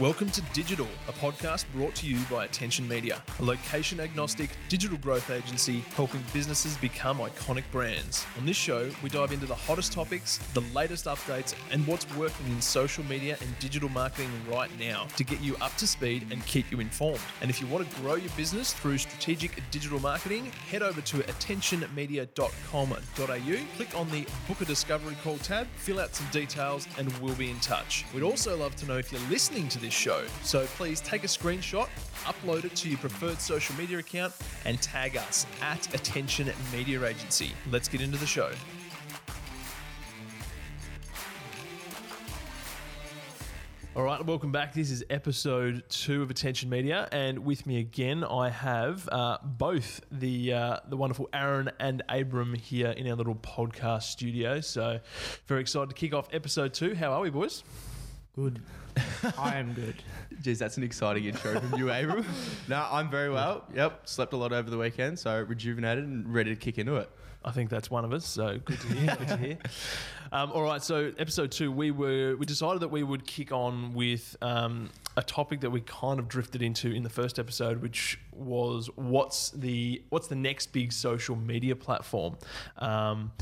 Welcome 0.00 0.30
to 0.30 0.40
Digital, 0.52 0.86
a 1.08 1.12
podcast 1.12 1.64
brought 1.74 1.96
to 1.96 2.06
you 2.06 2.18
by 2.30 2.44
Attention 2.44 2.86
Media, 2.86 3.20
a 3.40 3.44
location 3.44 3.98
agnostic 3.98 4.50
digital 4.68 4.96
growth 4.96 5.28
agency 5.28 5.80
helping 5.96 6.22
businesses 6.32 6.76
become 6.76 7.18
iconic 7.18 7.64
brands. 7.72 8.24
On 8.38 8.46
this 8.46 8.56
show, 8.56 8.88
we 9.02 9.08
dive 9.08 9.32
into 9.32 9.46
the 9.46 9.56
hottest 9.56 9.92
topics, 9.92 10.38
the 10.54 10.60
latest 10.72 11.06
updates, 11.06 11.56
and 11.72 11.84
what's 11.84 12.08
working 12.14 12.46
in 12.46 12.60
social 12.60 13.02
media 13.06 13.36
and 13.40 13.58
digital 13.58 13.88
marketing 13.88 14.30
right 14.48 14.70
now 14.78 15.08
to 15.16 15.24
get 15.24 15.40
you 15.40 15.56
up 15.56 15.74
to 15.78 15.86
speed 15.88 16.28
and 16.30 16.46
keep 16.46 16.70
you 16.70 16.78
informed. 16.78 17.18
And 17.40 17.50
if 17.50 17.60
you 17.60 17.66
want 17.66 17.90
to 17.90 18.00
grow 18.00 18.14
your 18.14 18.30
business 18.36 18.72
through 18.72 18.98
strategic 18.98 19.60
digital 19.72 19.98
marketing, 19.98 20.52
head 20.70 20.84
over 20.84 21.00
to 21.00 21.16
attentionmedia.com.au, 21.16 23.74
click 23.74 23.98
on 23.98 24.08
the 24.10 24.24
Book 24.46 24.60
a 24.60 24.64
Discovery 24.64 25.16
Call 25.24 25.38
tab, 25.38 25.66
fill 25.74 25.98
out 25.98 26.14
some 26.14 26.28
details, 26.30 26.86
and 26.98 27.12
we'll 27.18 27.34
be 27.34 27.50
in 27.50 27.58
touch. 27.58 28.04
We'd 28.14 28.22
also 28.22 28.56
love 28.56 28.76
to 28.76 28.86
know 28.86 28.98
if 28.98 29.10
you're 29.10 29.20
listening 29.22 29.68
to 29.70 29.80
this 29.80 29.87
show, 29.92 30.24
so 30.42 30.66
please 30.66 31.00
take 31.00 31.24
a 31.24 31.26
screenshot, 31.26 31.88
upload 32.24 32.64
it 32.64 32.74
to 32.76 32.88
your 32.88 32.98
preferred 32.98 33.40
social 33.40 33.74
media 33.76 33.98
account, 33.98 34.34
and 34.64 34.80
tag 34.80 35.16
us 35.16 35.46
at 35.62 35.92
Attention 35.94 36.50
Media 36.72 37.04
Agency. 37.04 37.52
Let's 37.70 37.88
get 37.88 38.00
into 38.00 38.18
the 38.18 38.26
show. 38.26 38.50
All 43.98 44.04
right, 44.04 44.24
welcome 44.24 44.52
back. 44.52 44.74
This 44.74 44.92
is 44.92 45.02
episode 45.10 45.82
two 45.88 46.22
of 46.22 46.30
Attention 46.30 46.70
Media, 46.70 47.08
and 47.10 47.40
with 47.40 47.66
me 47.66 47.80
again, 47.80 48.22
I 48.22 48.48
have 48.48 49.08
uh, 49.10 49.38
both 49.42 50.00
the 50.12 50.52
uh, 50.52 50.76
the 50.88 50.96
wonderful 50.96 51.28
Aaron 51.32 51.68
and 51.80 52.04
Abram 52.08 52.54
here 52.54 52.90
in 52.90 53.08
our 53.08 53.16
little 53.16 53.34
podcast 53.34 54.04
studio. 54.04 54.60
So, 54.60 55.00
very 55.48 55.62
excited 55.62 55.88
to 55.88 55.96
kick 55.96 56.14
off 56.14 56.28
episode 56.32 56.74
two. 56.74 56.94
How 56.94 57.10
are 57.10 57.20
we, 57.22 57.30
boys? 57.30 57.64
Good. 58.38 58.60
I 59.36 59.56
am 59.56 59.72
good. 59.72 59.96
Jeez, 60.42 60.58
that's 60.58 60.76
an 60.76 60.84
exciting 60.84 61.24
intro 61.24 61.58
from 61.58 61.76
you, 61.76 61.90
Abram. 61.90 62.24
no, 62.68 62.86
I'm 62.88 63.10
very 63.10 63.30
well. 63.30 63.64
Yep, 63.74 64.02
slept 64.06 64.32
a 64.32 64.36
lot 64.36 64.52
over 64.52 64.70
the 64.70 64.78
weekend, 64.78 65.18
so 65.18 65.40
rejuvenated 65.42 66.04
and 66.04 66.32
ready 66.32 66.50
to 66.50 66.56
kick 66.56 66.78
into 66.78 66.94
it. 66.96 67.10
I 67.44 67.52
think 67.52 67.70
that's 67.70 67.90
one 67.90 68.04
of 68.04 68.12
us. 68.12 68.26
So 68.26 68.58
good 68.64 68.80
to 68.80 68.86
hear. 68.88 69.16
good 69.16 69.28
to 69.28 69.36
hear. 69.36 69.58
Um, 70.30 70.52
all 70.52 70.62
right. 70.62 70.82
So 70.82 71.12
episode 71.18 71.50
two, 71.50 71.72
we 71.72 71.90
were 71.90 72.36
we 72.36 72.44
decided 72.44 72.80
that 72.80 72.90
we 72.90 73.02
would 73.02 73.26
kick 73.26 73.50
on 73.50 73.94
with 73.94 74.36
um, 74.42 74.90
a 75.16 75.22
topic 75.22 75.62
that 75.62 75.70
we 75.70 75.80
kind 75.80 76.20
of 76.20 76.28
drifted 76.28 76.60
into 76.60 76.90
in 76.90 77.02
the 77.02 77.08
first 77.08 77.38
episode, 77.38 77.80
which 77.80 78.20
was 78.32 78.90
what's 78.96 79.50
the 79.52 80.02
what's 80.10 80.28
the 80.28 80.34
next 80.34 80.72
big 80.72 80.92
social 80.92 81.34
media 81.34 81.74
platform, 81.74 82.36
um, 82.76 83.32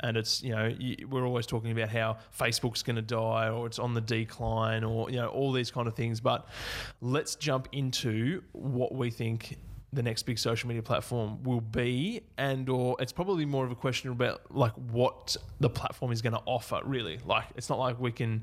and 0.00 0.18
it's 0.18 0.42
you 0.42 0.50
know 0.50 0.70
we're 1.08 1.26
always 1.26 1.46
talking 1.46 1.70
about 1.70 1.88
how 1.88 2.18
Facebook's 2.38 2.82
going 2.82 2.96
to 2.96 3.02
die 3.02 3.48
or 3.48 3.66
it's 3.66 3.78
on 3.78 3.94
the 3.94 4.02
decline 4.02 4.84
or 4.84 5.08
you 5.10 5.16
know 5.16 5.28
all 5.28 5.50
these 5.50 5.70
kind 5.70 5.88
of 5.88 5.94
things. 5.94 6.20
But 6.20 6.46
let's 7.00 7.36
jump 7.36 7.68
into 7.72 8.42
what 8.52 8.94
we 8.94 9.10
think 9.10 9.56
the 9.94 10.02
next 10.02 10.24
big 10.24 10.38
social 10.38 10.68
media 10.68 10.82
platform 10.82 11.42
will 11.42 11.60
be 11.60 12.22
and 12.36 12.68
or 12.68 12.96
it's 13.00 13.12
probably 13.12 13.44
more 13.44 13.64
of 13.64 13.70
a 13.70 13.74
question 13.74 14.10
about 14.10 14.42
like 14.54 14.72
what 14.90 15.36
the 15.60 15.70
platform 15.70 16.12
is 16.12 16.20
going 16.20 16.32
to 16.32 16.42
offer 16.46 16.80
really. 16.84 17.18
Like 17.24 17.46
it's 17.56 17.68
not 17.68 17.78
like 17.78 18.00
we 18.00 18.12
can 18.12 18.42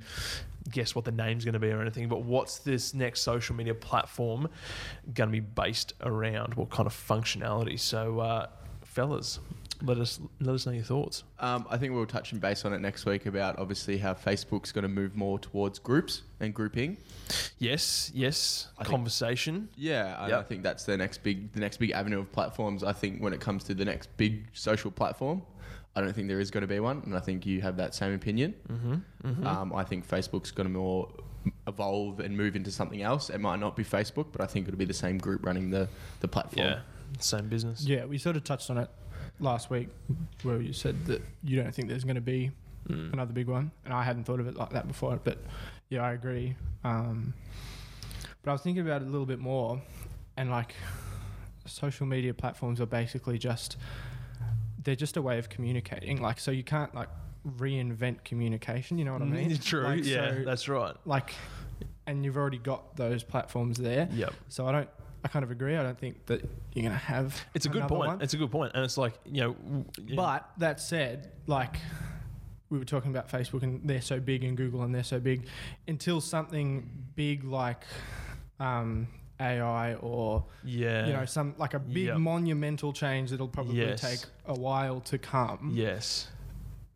guess 0.70 0.96
what 0.96 1.06
the 1.06 1.12
name's 1.12 1.44
going 1.44 1.54
to 1.54 1.60
be 1.60 1.70
or 1.70 1.82
anything 1.82 2.08
but 2.08 2.22
what's 2.22 2.60
this 2.60 2.94
next 2.94 3.22
social 3.22 3.56
media 3.56 3.74
platform 3.74 4.48
going 5.14 5.30
to 5.30 5.32
be 5.32 5.40
based 5.40 5.94
around? 6.02 6.54
What 6.54 6.70
kind 6.70 6.88
of 6.88 6.94
functionality? 6.94 7.80
So 7.80 8.20
uh, 8.20 8.48
fellas 8.84 9.40
let 9.84 9.98
us 9.98 10.20
let 10.40 10.54
us 10.56 10.66
know 10.66 10.72
your 10.72 10.84
thoughts 10.84 11.24
Um, 11.40 11.66
I 11.70 11.78
think 11.78 11.94
we'll 11.94 12.06
touch 12.06 12.38
base 12.40 12.66
on 12.66 12.74
it 12.74 12.80
next 12.80 13.06
week 13.06 13.26
about 13.26 13.58
obviously 13.60 13.98
how 13.98 14.14
Facebook's 14.14 14.72
going 14.72 14.84
to 14.84 14.88
move 14.90 15.16
more 15.16 15.40
towards 15.40 15.80
groups 15.80 16.22
and 16.40 16.54
grouping. 16.54 16.98
yes 17.58 18.12
yes 18.14 18.68
I 18.78 18.84
think- 18.84 18.92
conversation 18.92 19.70
Yeah, 19.76 20.28
Yep. 20.28 20.40
I 20.40 20.44
think 20.44 20.64
that's 20.64 20.84
the 20.86 20.98
next 20.98 21.24
big 21.24 21.52
the 21.54 21.60
next 21.60 21.78
big 21.78 21.92
avenue 21.92 22.20
of 22.20 22.32
platforms. 22.32 22.84
I 22.84 22.94
think 22.94 23.22
when 23.22 23.34
it 23.34 23.40
comes 23.42 23.64
to 23.66 23.74
the 23.74 23.86
next 23.86 24.10
big 24.18 24.46
social 24.54 24.92
platform, 24.92 25.42
I 25.96 26.02
don't 26.02 26.14
think 26.14 26.28
there 26.28 26.40
is 26.40 26.52
going 26.52 26.62
to 26.62 26.68
be 26.68 26.80
one, 26.80 27.02
and 27.06 27.16
I 27.16 27.20
think 27.20 27.46
you 27.46 27.62
have 27.62 27.78
that 27.78 27.94
same 27.96 28.14
opinion. 28.14 28.54
mm-hmm, 28.72 29.46
Um, 29.46 29.74
I 29.74 29.84
think 29.84 30.08
Facebook's 30.08 30.52
going 30.52 30.68
to 30.68 30.74
more 30.74 31.10
evolve 31.68 32.20
and 32.20 32.38
move 32.38 32.56
into 32.56 32.72
something 32.72 33.02
else. 33.02 33.30
It 33.30 33.40
might 33.42 33.60
not 33.60 33.76
be 33.76 33.84
Facebook, 33.84 34.28
but 34.32 34.42
I 34.42 34.46
think 34.46 34.68
it'll 34.68 34.78
be 34.78 34.86
the 34.86 34.94
same 34.94 35.18
group 35.18 35.46
running 35.46 35.70
the 35.72 35.90
the 36.22 36.28
platform. 36.28 36.68
yeah 36.68 36.80
same 37.20 37.50
business 37.50 37.84
Yeah, 37.86 38.06
we 38.06 38.18
sort 38.18 38.38
of 38.38 38.44
touched 38.46 38.70
on 38.70 38.78
it 38.78 38.90
last 39.40 39.70
week 39.70 39.90
where 40.44 40.62
you 40.62 40.74
said 40.74 41.06
that 41.06 41.22
you 41.44 41.62
don't 41.62 41.74
think 41.74 41.88
there's 41.90 42.04
going 42.04 42.16
to 42.16 42.22
be 42.22 42.52
Mm. 42.90 43.14
another 43.14 43.32
big 43.32 43.48
one. 43.48 43.70
And 43.86 43.94
I 43.94 44.02
hadn't 44.04 44.24
thought 44.24 44.40
of 44.40 44.48
it 44.48 44.56
like 44.56 44.72
that 44.72 44.88
before. 44.88 45.20
But 45.24 45.38
yeah, 45.90 46.02
I 46.02 46.14
agree. 46.14 46.56
Um, 46.84 47.36
but 48.42 48.50
I 48.50 48.54
was 48.54 48.62
thinking 48.64 48.84
about 48.84 49.04
it 49.04 49.08
a 49.08 49.12
little 49.12 49.28
bit 49.28 49.38
more. 49.38 49.80
And 50.36 50.50
like 50.50 50.74
social 51.66 52.08
media 52.08 52.34
platforms 52.34 52.82
are 52.82 52.88
basically 52.88 53.38
just, 53.38 53.78
they're 54.84 54.96
just 54.96 55.16
a 55.16 55.22
way 55.22 55.38
of 55.38 55.48
communicating. 55.48 56.22
Like, 56.24 56.40
so 56.40 56.50
you 56.50 56.64
can't 56.64 56.94
like 56.96 57.10
reinvent 57.58 58.24
communication. 58.24 58.98
You 58.98 59.06
know 59.06 59.14
what 59.14 59.22
I 59.22 59.26
mean? 59.26 59.56
true 59.62 59.84
Like, 59.84 60.04
yeah 60.04 60.32
so- 60.32 60.44
that's 60.44 60.68
right 60.68 60.96
Like, 61.06 61.36
and 62.08 62.26
you've 62.26 62.36
already 62.38 62.58
got 62.58 62.96
those 62.98 63.22
platforms 63.24 63.78
there. 63.78 64.10
yep 64.12 64.34
So 64.50 64.66
I 64.68 64.72
don't. 64.72 64.90
I 65.24 65.28
kind 65.28 65.44
of 65.44 65.52
agree. 65.52 65.76
I 65.76 65.84
don't 65.84 66.00
think 66.00 66.26
that 66.28 66.42
you're 66.74 66.84
going 66.84 66.92
to 66.92 67.06
have. 67.06 67.40
It's 67.54 67.66
a 67.66 67.70
good 67.70 67.88
point. 67.88 68.08
one. 68.08 68.22
It's 68.22 68.34
a 68.34 68.38
good 68.38 68.52
point, 68.52 68.72
and 68.74 68.84
it's 68.84 68.98
like 68.98 69.14
you 69.26 69.42
know. 69.42 69.54
w- 69.54 69.86
you 70.06 70.16
But 70.16 70.50
that 70.58 70.80
said, 70.80 71.32
like 71.48 71.78
we 72.70 72.80
were 72.80 72.86
talking 72.86 73.12
about 73.12 73.30
Facebook 73.30 73.64
and 73.64 73.82
they're 73.88 74.02
so 74.02 74.20
big 74.20 74.44
and 74.44 74.56
Google 74.58 74.82
and 74.84 74.96
they're 74.96 75.04
so 75.04 75.20
big, 75.20 75.46
until 75.88 76.22
something 76.22 76.90
big 77.16 77.44
like 77.44 77.84
um, 78.60 79.08
AI 79.40 79.96
or 79.96 80.46
yeah, 80.64 81.06
you 81.08 81.14
know 81.14 81.26
some 81.26 81.54
like 81.58 81.74
a 81.74 81.80
big 81.80 82.06
Yep. 82.06 82.18
monumental 82.18 82.94
change 82.94 83.30
that'll 83.32 83.48
probably 83.48 83.76
Yes. 83.78 84.02
take 84.02 84.20
a 84.46 84.54
while 84.60 85.02
to 85.02 85.18
come. 85.18 85.72
yes, 85.74 86.30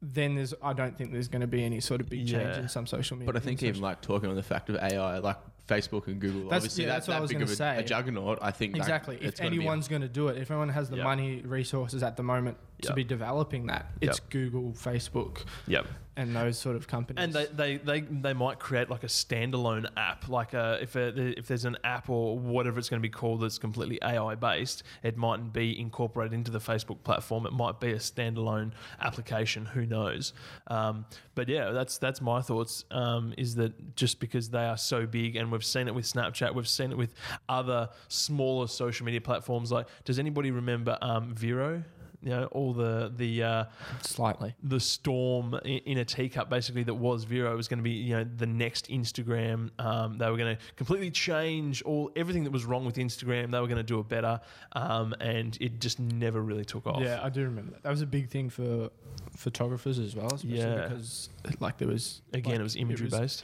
Then 0.02 0.36
there's 0.36 0.54
I 0.64 0.74
don't 0.74 0.98
think 0.98 1.12
there's 1.12 1.28
going 1.28 1.42
to 1.42 1.48
be 1.48 1.64
any 1.64 1.80
sort 1.82 2.02
of 2.02 2.10
big 2.10 2.22
change 2.28 2.32
Yeah. 2.56 2.60
in 2.62 2.70
some 2.70 2.88
social 2.88 3.18
media. 3.18 3.32
But 3.32 3.40
I 3.42 3.44
think 3.44 3.62
in 3.62 3.70
even 3.70 3.82
like 3.82 4.02
talking 4.02 4.30
on 4.30 4.36
the 4.36 4.44
fact 4.44 4.70
of 4.70 4.76
AI, 4.78 5.18
like 5.20 5.38
Facebook 5.68 6.08
and 6.08 6.20
Google, 6.20 6.42
That's- 6.44 6.58
obviously 6.64 6.84
yeah, 6.84 6.90
that's, 6.92 7.08
that's 7.08 7.08
what 7.08 7.18
I 7.18 7.20
was 7.22 7.30
big 7.32 7.40
gonna 7.40 7.52
a, 7.52 7.56
say. 7.56 7.78
a 7.78 7.84
juggernaut. 7.84 8.38
I 8.42 8.52
think 8.52 8.74
that 8.74 8.80
Exactly. 8.80 9.16
it's 9.16 9.26
If 9.26 9.38
gonna 9.40 9.50
be 9.52 9.58
a- 9.58 9.60
anyone's 9.62 9.88
going 9.88 10.02
to 10.04 10.08
do 10.08 10.28
it, 10.28 10.38
if 10.38 10.52
anyone 10.52 10.70
has 10.70 10.90
the 10.90 10.98
money, 10.98 11.42
resources 11.42 12.04
at 12.04 12.18
the 12.18 12.24
moment 12.24 12.58
to 12.82 12.90
Yep. 12.90 12.96
be 12.96 13.04
developing 13.04 13.68
that, 13.68 13.92
it's 14.02 14.20
Yep. 14.20 14.30
Google, 14.30 14.72
Facebook, 14.74 15.46
yep. 15.68 15.86
and 16.18 16.36
those 16.36 16.58
sort 16.58 16.76
of 16.76 16.88
companies. 16.88 17.24
And 17.24 17.34
they, 17.34 17.46
they, 17.46 17.78
they, 17.78 18.02
they 18.02 18.34
might 18.34 18.60
create 18.60 18.90
like 18.90 19.04
a 19.04 19.08
standalone 19.08 19.88
app, 19.98 20.28
like 20.30 20.54
a, 20.54 20.80
if 20.82 20.96
a, 20.96 21.38
if 21.40 21.48
there's 21.48 21.66
an 21.66 21.78
app 21.84 22.10
or 22.10 22.38
whatever 22.38 22.78
it's 22.80 22.90
going 22.90 23.02
to 23.02 23.06
be 23.08 23.10
called 23.12 23.42
that's 23.42 23.58
completely 23.58 23.98
AI 24.04 24.36
based, 24.36 24.84
it 25.04 25.16
mightn't 25.18 25.54
be 25.54 25.80
incorporated 25.80 26.34
into 26.34 26.52
the 26.52 26.60
Facebook 26.60 27.02
platform. 27.04 27.46
It 27.46 27.54
might 27.54 27.80
be 27.80 27.92
a 27.92 27.98
standalone 27.98 28.72
application. 29.00 29.66
Who 29.68 29.86
knows? 29.86 30.34
Um, 30.68 31.06
but 31.34 31.48
yeah, 31.50 31.72
that's 31.72 31.98
that's 31.98 32.22
my 32.22 32.42
thoughts. 32.42 32.86
Um, 32.92 33.34
is 33.38 33.56
that 33.56 33.96
just 33.96 34.20
because 34.20 34.50
they 34.50 34.66
are 34.66 34.78
so 34.78 35.06
big, 35.06 35.36
and 35.36 35.52
we've 35.52 35.66
seen 35.66 35.88
it 35.88 35.96
with 35.96 36.06
Snapchat, 36.06 36.54
we've 36.56 36.68
seen 36.68 36.92
it 36.92 36.98
with 36.98 37.14
other 37.50 37.90
smaller 38.08 38.68
social 38.68 39.06
media 39.06 39.22
platforms. 39.22 39.72
Like, 39.72 39.88
does 40.06 40.20
anybody 40.20 40.52
remember 40.52 40.98
um, 41.02 41.34
Vero? 41.36 41.84
You 42.22 42.30
know, 42.30 42.46
all 42.52 42.74
the 42.74 43.12
the 43.16 43.44
uh, 43.44 43.66
slightly. 44.02 44.56
the 44.64 44.80
storm 44.80 45.54
in 45.66 45.98
a 45.98 46.06
teacup 46.06 46.50
basically 46.50 46.84
that 46.84 46.94
was 46.94 47.24
Vero 47.24 47.56
was 47.56 47.68
going 47.68 47.80
to 47.80 47.84
be 47.84 47.92
you 47.92 48.16
know 48.16 48.24
the 48.24 48.46
next 48.46 48.90
Instagram 48.90 49.70
um, 49.80 50.18
they 50.18 50.30
were 50.30 50.38
going 50.38 50.56
to 50.56 50.62
completely 50.76 51.12
change 51.12 51.82
all 51.84 52.12
everything 52.16 52.44
that 52.44 52.52
was 52.52 52.66
wrong 52.66 52.86
with 52.86 52.96
Instagram 52.96 53.52
they 53.52 53.60
were 53.60 53.68
going 53.68 53.78
to 53.78 53.84
do 53.84 54.00
it 54.00 54.08
better 54.08 54.40
um, 54.74 55.14
and 55.20 55.58
it 55.62 55.80
just 55.80 56.00
never 56.00 56.42
really 56.42 56.66
took 56.66 56.88
off 56.88 57.02
Yeah, 57.02 57.20
I 57.22 57.30
do 57.30 57.44
remember 57.44 57.72
that. 57.72 57.84
That 57.84 57.92
was 57.92 58.02
a 58.02 58.08
big 58.08 58.30
thing 58.30 58.50
for 58.50 58.90
photographers 59.36 60.00
as 60.00 60.16
well, 60.16 60.34
especially 60.34 60.60
Yeah. 60.60 60.88
because 60.88 61.30
like 61.60 61.78
there 61.78 61.88
was 61.88 62.22
again 62.34 62.54
like, 62.54 62.60
it 62.60 62.64
was 62.64 62.76
imagery 62.76 63.10
based 63.10 63.44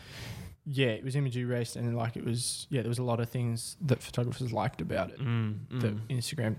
Yeah, 0.65 0.87
it 0.87 1.03
was 1.03 1.15
imagery 1.15 1.45
based, 1.45 1.75
and 1.75 1.95
like 1.97 2.15
it 2.15 2.25
was 2.25 2.67
yeah, 2.69 2.81
there 2.81 2.89
was 2.89 2.99
a 2.99 3.03
lot 3.03 3.19
of 3.19 3.29
things 3.29 3.77
that 3.81 4.01
photographers 4.01 4.53
liked 4.53 4.81
about 4.81 5.09
it 5.11 5.19
mm, 5.19 5.55
that 5.81 5.95
mm. 5.95 6.17
Instagram 6.17 6.55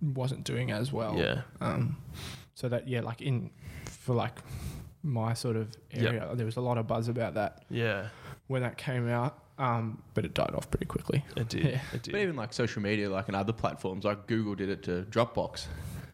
wasn't 0.00 0.44
doing 0.44 0.70
as 0.70 0.92
well. 0.92 1.16
yeah 1.16 1.42
Um, 1.60 1.96
so 2.54 2.68
that 2.68 2.86
yeah, 2.88 3.00
like 3.00 3.20
in 3.22 3.50
for 3.86 4.14
like 4.14 4.38
my 5.02 5.34
sort 5.34 5.56
of 5.56 5.68
Yep. 5.92 6.02
area, 6.12 6.30
there 6.34 6.46
was 6.46 6.56
a 6.56 6.60
lot 6.60 6.78
of 6.78 6.86
buzz 6.86 7.08
about 7.08 7.34
that 7.34 7.64
yeah 7.70 8.08
when 8.48 8.62
that 8.62 8.76
came 8.76 9.08
out. 9.08 9.42
Um, 9.58 10.02
but 10.14 10.24
it 10.26 10.34
died 10.34 10.50
off 10.54 10.70
pretty 10.70 10.84
quickly. 10.86 11.24
it 11.36 11.48
did 11.48 11.64
Yeah. 11.64 11.80
it 11.94 12.02
did 12.02 12.12
But 12.12 12.20
even 12.20 12.36
like 12.36 12.52
social 12.52 12.82
media, 12.82 13.08
like 13.08 13.28
in 13.28 13.34
other 13.34 13.52
platforms, 13.54 14.04
like 14.04 14.26
Google 14.26 14.54
did 14.54 14.68
it 14.68 14.82
to 14.84 15.06
Dropbox. 15.10 15.66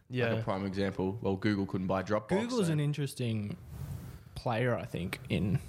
yeah 0.09 0.29
Like 0.31 0.39
a 0.39 0.43
prime 0.43 0.65
example. 0.65 1.17
Well, 1.21 1.35
Google 1.35 1.65
couldn't 1.65 1.87
buy 1.87 2.03
Dropbox. 2.03 2.29
Google 2.29 2.59
is 2.61 2.67
so- 2.67 2.73
an 2.73 2.79
interesting 2.79 3.57
player, 4.35 4.75
I 4.77 4.85
think. 4.85 5.19
In 5.29 5.59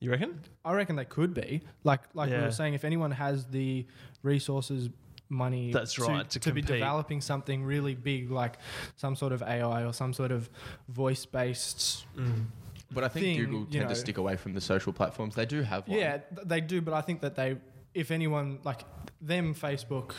you 0.00 0.10
reckon 0.10 0.40
I 0.64 0.72
reckon 0.74 0.96
they 0.96 1.04
could 1.04 1.34
be 1.34 1.62
like 1.84 2.00
like 2.14 2.30
we 2.30 2.36
were 2.38 2.50
saying, 2.52 2.74
if 2.74 2.84
anyone 2.84 3.10
has 3.10 3.44
the 3.46 3.86
resources, 4.22 4.88
money, 5.28 5.72
That's 5.72 5.94
to, 5.94 6.02
right, 6.04 6.30
to 6.30 6.38
to, 6.40 6.52
be 6.52 6.62
developing 6.62 7.20
something 7.20 7.62
really 7.64 7.94
big, 7.94 8.30
like 8.30 8.58
some 8.96 9.14
sort 9.16 9.32
of 9.32 9.42
AI 9.42 9.84
or 9.84 9.92
some 9.92 10.12
sort 10.12 10.32
of 10.32 10.48
voice 10.88 11.24
based. 11.26 12.06
mm. 12.16 12.44
But 12.90 13.04
I 13.04 13.08
think 13.08 13.24
thing, 13.24 13.36
Google 13.44 13.66
tend 13.66 13.82
know. 13.84 13.88
to 13.90 13.94
stick 13.94 14.16
away 14.16 14.36
from 14.36 14.54
the 14.54 14.62
social 14.62 14.94
platforms. 14.94 15.34
They 15.34 15.44
do 15.44 15.60
have 15.62 15.86
one. 15.86 15.98
Yeah, 15.98 16.18
they 16.46 16.62
do, 16.62 16.80
but 16.80 16.94
I 16.94 17.02
think 17.02 17.20
that 17.20 17.34
they 17.36 17.58
if 17.92 18.10
anyone 18.10 18.60
like 18.64 18.84
them, 19.20 19.54
Facebook, 19.54 20.12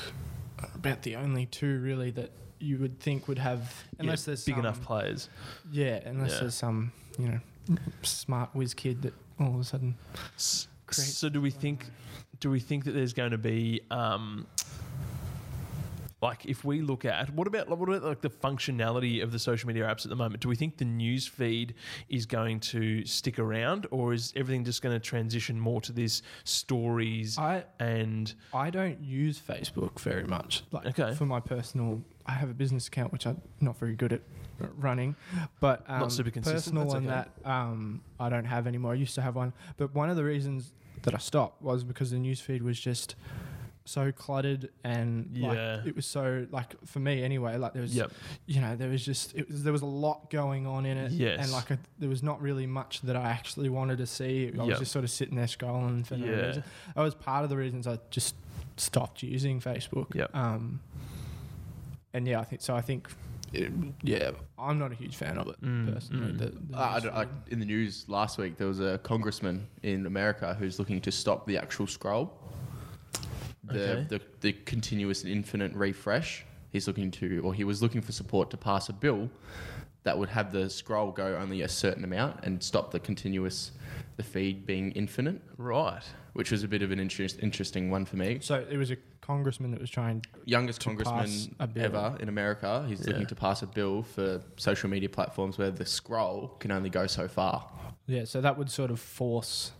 are 0.59 0.69
about 0.75 1.01
the 1.01 1.15
only 1.15 1.45
two 1.47 1.79
really 1.79 2.11
that 2.11 2.29
you 2.59 2.77
would 2.77 2.99
think 2.99 3.27
would 3.27 3.39
have, 3.39 3.73
unless 3.97 4.21
Yeah, 4.23 4.25
there's 4.27 4.45
big 4.45 4.55
some- 4.55 4.59
enough 4.65 4.81
players. 4.83 5.29
Yeah, 5.71 5.99
unless 6.05 6.33
Yeah. 6.33 6.39
there's 6.41 6.55
some 6.55 6.91
you 7.17 7.29
know 7.29 7.39
smart 8.03 8.53
whiz 8.53 8.73
kid 8.75 9.01
that 9.01 9.13
all 9.39 9.55
of 9.55 9.59
a 9.61 9.63
sudden. 9.63 9.95
S- 10.35 10.67
So 10.91 11.29
do 11.29 11.41
we 11.41 11.49
think? 11.51 11.85
Do 12.39 12.49
we 12.51 12.59
think 12.59 12.83
that 12.85 12.91
there's 12.91 13.13
going 13.13 13.31
to 13.31 13.37
be? 13.39 13.81
Um, 13.89 14.45
like 16.21 16.45
if 16.45 16.65
we 16.65 16.81
look 16.81 17.05
at 17.05 17.33
what 17.33 17.47
about 17.47 17.69
what 17.69 17.87
about 17.87 18.03
like 18.03 18.21
the 18.21 18.29
functionality 18.29 19.23
of 19.23 19.31
the 19.31 19.39
social 19.39 19.67
media 19.67 19.83
apps 19.85 20.05
at 20.05 20.09
the 20.09 20.15
moment? 20.15 20.41
Do 20.41 20.49
we 20.49 20.55
think 20.55 20.77
the 20.77 20.85
news 20.85 21.27
feed 21.27 21.75
is 22.09 22.25
going 22.25 22.59
to 22.61 23.05
stick 23.05 23.39
around, 23.39 23.87
or 23.91 24.13
is 24.13 24.33
everything 24.35 24.63
just 24.65 24.81
going 24.81 24.95
to 24.95 24.99
transition 24.99 25.59
more 25.59 25.81
to 25.81 25.91
this 25.91 26.21
stories 26.43 27.37
I 27.37 27.63
and 27.79 28.33
I 28.53 28.69
don't 28.69 29.01
use 29.01 29.39
Facebook 29.39 29.99
very 29.99 30.25
much. 30.25 30.63
Like 30.71 30.87
Okay. 30.99 31.13
for 31.15 31.25
my 31.25 31.39
personal, 31.39 32.01
I 32.25 32.33
have 32.33 32.49
a 32.49 32.53
business 32.53 32.87
account 32.87 33.11
which 33.11 33.25
I'm 33.25 33.41
not 33.61 33.77
very 33.77 33.95
good 33.95 34.13
at 34.13 34.21
running, 34.77 35.15
but 35.61 35.85
um, 35.87 36.01
Not 36.01 36.11
super 36.11 36.31
consistent, 36.31 36.75
Personal 36.75 36.95
okay. 36.97 37.05
that 37.07 37.29
um, 37.45 38.01
I 38.19 38.27
don't 38.29 38.45
have 38.45 38.67
anymore. 38.67 38.91
I 38.91 38.95
used 38.95 39.15
to 39.15 39.21
have 39.21 39.35
one, 39.35 39.53
but 39.77 39.95
one 39.95 40.09
of 40.09 40.17
the 40.17 40.23
reasons 40.25 40.73
that 41.03 41.15
I 41.15 41.17
stopped 41.17 41.61
was 41.61 41.85
because 41.85 42.11
the 42.11 42.17
newsfeed 42.17 42.61
was 42.61 42.77
just 42.77 43.15
so 43.89 44.11
cluttered 44.11 44.69
and 44.83 45.29
Yeah. 45.33 45.47
like 45.77 45.87
it 45.87 45.95
was 45.95 46.05
so 46.05 46.45
like 46.51 46.75
for 46.85 46.99
me 46.99 47.23
anyway 47.23 47.57
like 47.57 47.73
there 47.73 47.81
was 47.81 47.95
yep, 47.95 48.11
you 48.45 48.61
know 48.61 48.75
there 48.75 48.89
was 48.89 49.03
just 49.03 49.35
it 49.35 49.49
was, 49.49 49.63
there 49.63 49.73
was 49.73 49.81
a 49.81 49.85
lot 49.87 50.29
going 50.29 50.67
on 50.67 50.85
in 50.85 50.97
it 50.97 51.11
Yes. 51.11 51.39
and 51.41 51.51
like 51.51 51.71
a, 51.71 51.79
there 51.97 52.09
was 52.09 52.21
not 52.23 52.41
really 52.41 52.67
much 52.67 53.01
that 53.01 53.15
I 53.15 53.29
actually 53.29 53.69
wanted 53.69 53.97
to 53.97 54.05
see 54.05 54.51
I 54.57 54.63
was 54.63 54.79
just 54.79 54.91
sort 54.91 55.03
of 55.05 55.11
sitting 55.11 55.35
there 55.35 55.47
scrolling 55.47 56.05
for 56.05 56.15
no 56.17 56.25
Yeah. 56.27 56.45
reason 56.47 56.63
that 56.95 57.01
was 57.01 57.15
part 57.15 57.43
of 57.43 57.49
the 57.49 57.57
reasons 57.57 57.87
I 57.87 57.97
just 58.11 58.35
stopped 58.77 59.23
using 59.23 59.59
Facebook 59.59 60.13
Yep. 60.15 60.35
um 60.35 60.79
and 62.13 62.27
yeah 62.27 62.39
I 62.39 62.43
think 62.43 62.61
so 62.61 62.75
I 62.75 62.81
think 62.81 63.07
it, 63.51 63.71
yeah 64.03 64.31
I'm 64.59 64.77
not 64.77 64.91
a 64.91 64.95
huge 64.95 65.15
fan 65.15 65.37
of 65.39 65.47
it 65.47 65.59
Mm, 65.61 65.93
personally 65.93 66.33
mm. 66.33 66.37
The, 66.37 66.45
the 66.71 66.77
Uh, 66.77 67.01
I 67.15 67.21
I- 67.23 67.27
in 67.49 67.59
the 67.59 67.65
news 67.65 68.05
last 68.07 68.37
week, 68.37 68.57
there 68.57 68.67
was 68.67 68.79
a 68.79 68.99
congressman 68.99 69.67
in 69.81 70.05
America 70.05 70.55
who's 70.59 70.77
looking 70.77 71.01
to 71.01 71.11
stop 71.11 71.47
the 71.47 71.57
actual 71.57 71.87
scroll, 71.87 72.31
the, 73.71 73.91
Okay. 73.91 74.05
the 74.09 74.21
the 74.41 74.53
continuous 74.65 75.23
and 75.23 75.31
infinite 75.31 75.73
refresh. 75.73 76.45
He's 76.71 76.85
looking 76.87 77.09
to, 77.11 77.41
or 77.43 77.53
he 77.53 77.63
was 77.63 77.81
looking 77.81 78.01
for 78.01 78.11
support 78.11 78.49
to 78.51 78.57
pass 78.57 78.89
a 78.89 78.93
bill 78.93 79.29
that 80.03 80.17
would 80.17 80.29
have 80.29 80.51
the 80.51 80.69
scroll 80.69 81.11
go 81.11 81.35
only 81.37 81.61
a 81.63 81.67
certain 81.67 82.03
amount 82.03 82.39
and 82.43 82.61
stop 82.63 82.91
the 82.91 82.99
continuous, 82.99 83.71
the 84.17 84.23
feed 84.23 84.65
being 84.65 84.91
infinite, 84.91 85.41
right. 85.57 86.03
which 86.33 86.51
was 86.51 86.63
a 86.63 86.67
bit 86.67 86.81
of 86.81 86.91
an 86.91 86.99
interest, 86.99 87.37
interesting 87.41 87.89
one 87.89 88.05
for 88.05 88.15
me. 88.17 88.37
so 88.41 88.65
it 88.69 88.77
was 88.77 88.91
a 88.91 88.97
congressman 89.21 89.71
that 89.71 89.79
was 89.81 89.89
trying 89.89 90.23
Youngest 90.45 90.79
To 90.81 90.89
pass 90.95 91.03
congressman 91.03 91.55
a 91.59 91.67
bill. 91.67 91.83
ever 91.85 92.17
in 92.19 92.29
America. 92.29 92.85
He's 92.87 93.01
Yeah. 93.01 93.07
looking 93.13 93.27
to 93.27 93.35
pass 93.35 93.61
a 93.61 93.67
bill 93.67 94.03
for 94.03 94.41
social 94.57 94.89
media 94.89 95.09
platforms 95.09 95.57
where 95.57 95.69
the 95.71 95.85
scroll 95.85 96.49
can 96.59 96.71
only 96.71 96.89
go 96.89 97.05
so 97.07 97.27
far. 97.27 97.69
yeah 98.07 98.23
so 98.25 98.41
that 98.41 98.57
would 98.57 98.69
sort 98.71 98.89
of 98.91 98.99
force 98.99 99.71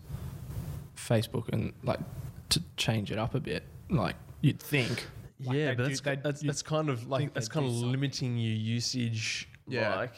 Facebook 0.96 1.48
and 1.52 1.72
like 1.82 2.00
to 2.50 2.62
change 2.76 3.10
it 3.10 3.18
up 3.18 3.34
a 3.34 3.40
bit 3.40 3.62
like 3.90 4.16
you'd 4.40 4.60
think 4.60 5.06
Like, 5.44 5.56
yeah, 5.56 5.68
but 5.74 5.88
do- 5.88 5.96
that's, 5.96 6.00
that's 6.22 6.42
that's 6.42 6.62
kind 6.62 6.88
of 6.88 7.08
like 7.08 7.34
that's 7.34 7.48
kind 7.48 7.66
of 7.66 7.72
something. 7.72 7.90
limiting 7.92 8.36
your 8.38 8.56
usage. 8.56 9.48
Yeah. 9.68 9.94
Like, 9.96 10.14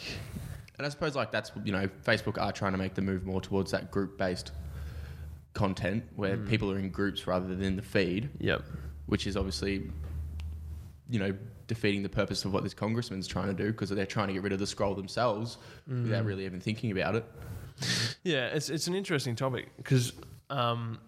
And 0.79 0.87
I 0.87 0.91
suppose 0.91 1.15
like 1.15 1.31
that's 1.31 1.53
you 1.65 1.73
know 1.73 1.89
Facebook 2.05 2.41
are 2.41 2.53
trying 2.53 2.73
to 2.73 2.79
make 2.79 2.95
the 2.95 3.03
move 3.03 3.25
more 3.25 3.41
towards 3.41 3.71
that 3.73 3.91
group 3.91 4.17
based 4.19 4.53
content 5.55 6.05
where 6.17 6.37
Mm. 6.39 6.49
people 6.49 6.71
are 6.73 6.79
in 6.79 6.89
groups 6.91 7.27
rather 7.27 7.55
than 7.55 7.77
the 7.77 7.83
feed, 7.83 8.31
yep. 8.41 8.63
which 9.07 9.27
is 9.27 9.37
obviously 9.37 9.91
you 11.11 11.19
know 11.19 11.35
defeating 11.67 12.03
the 12.03 12.09
purpose 12.09 12.45
of 12.45 12.53
what 12.53 12.63
this 12.63 12.75
congressman's 12.75 13.27
trying 13.27 13.49
to 13.49 13.55
do 13.55 13.71
because 13.71 13.91
they're 13.91 14.07
trying 14.07 14.29
to 14.29 14.33
get 14.35 14.43
rid 14.43 14.53
of 14.53 14.59
the 14.59 14.67
scroll 14.67 14.95
themselves 14.95 15.59
Mm. 15.91 16.05
without 16.05 16.25
really 16.25 16.45
even 16.47 16.61
thinking 16.61 16.91
about 16.91 17.15
it. 17.17 17.25
Yeah, 18.25 18.47
it's 18.49 18.71
it's 18.71 18.87
an 18.87 18.95
interesting 18.95 19.35
topic 19.37 19.69
because, 19.77 20.13
um, 20.51 20.99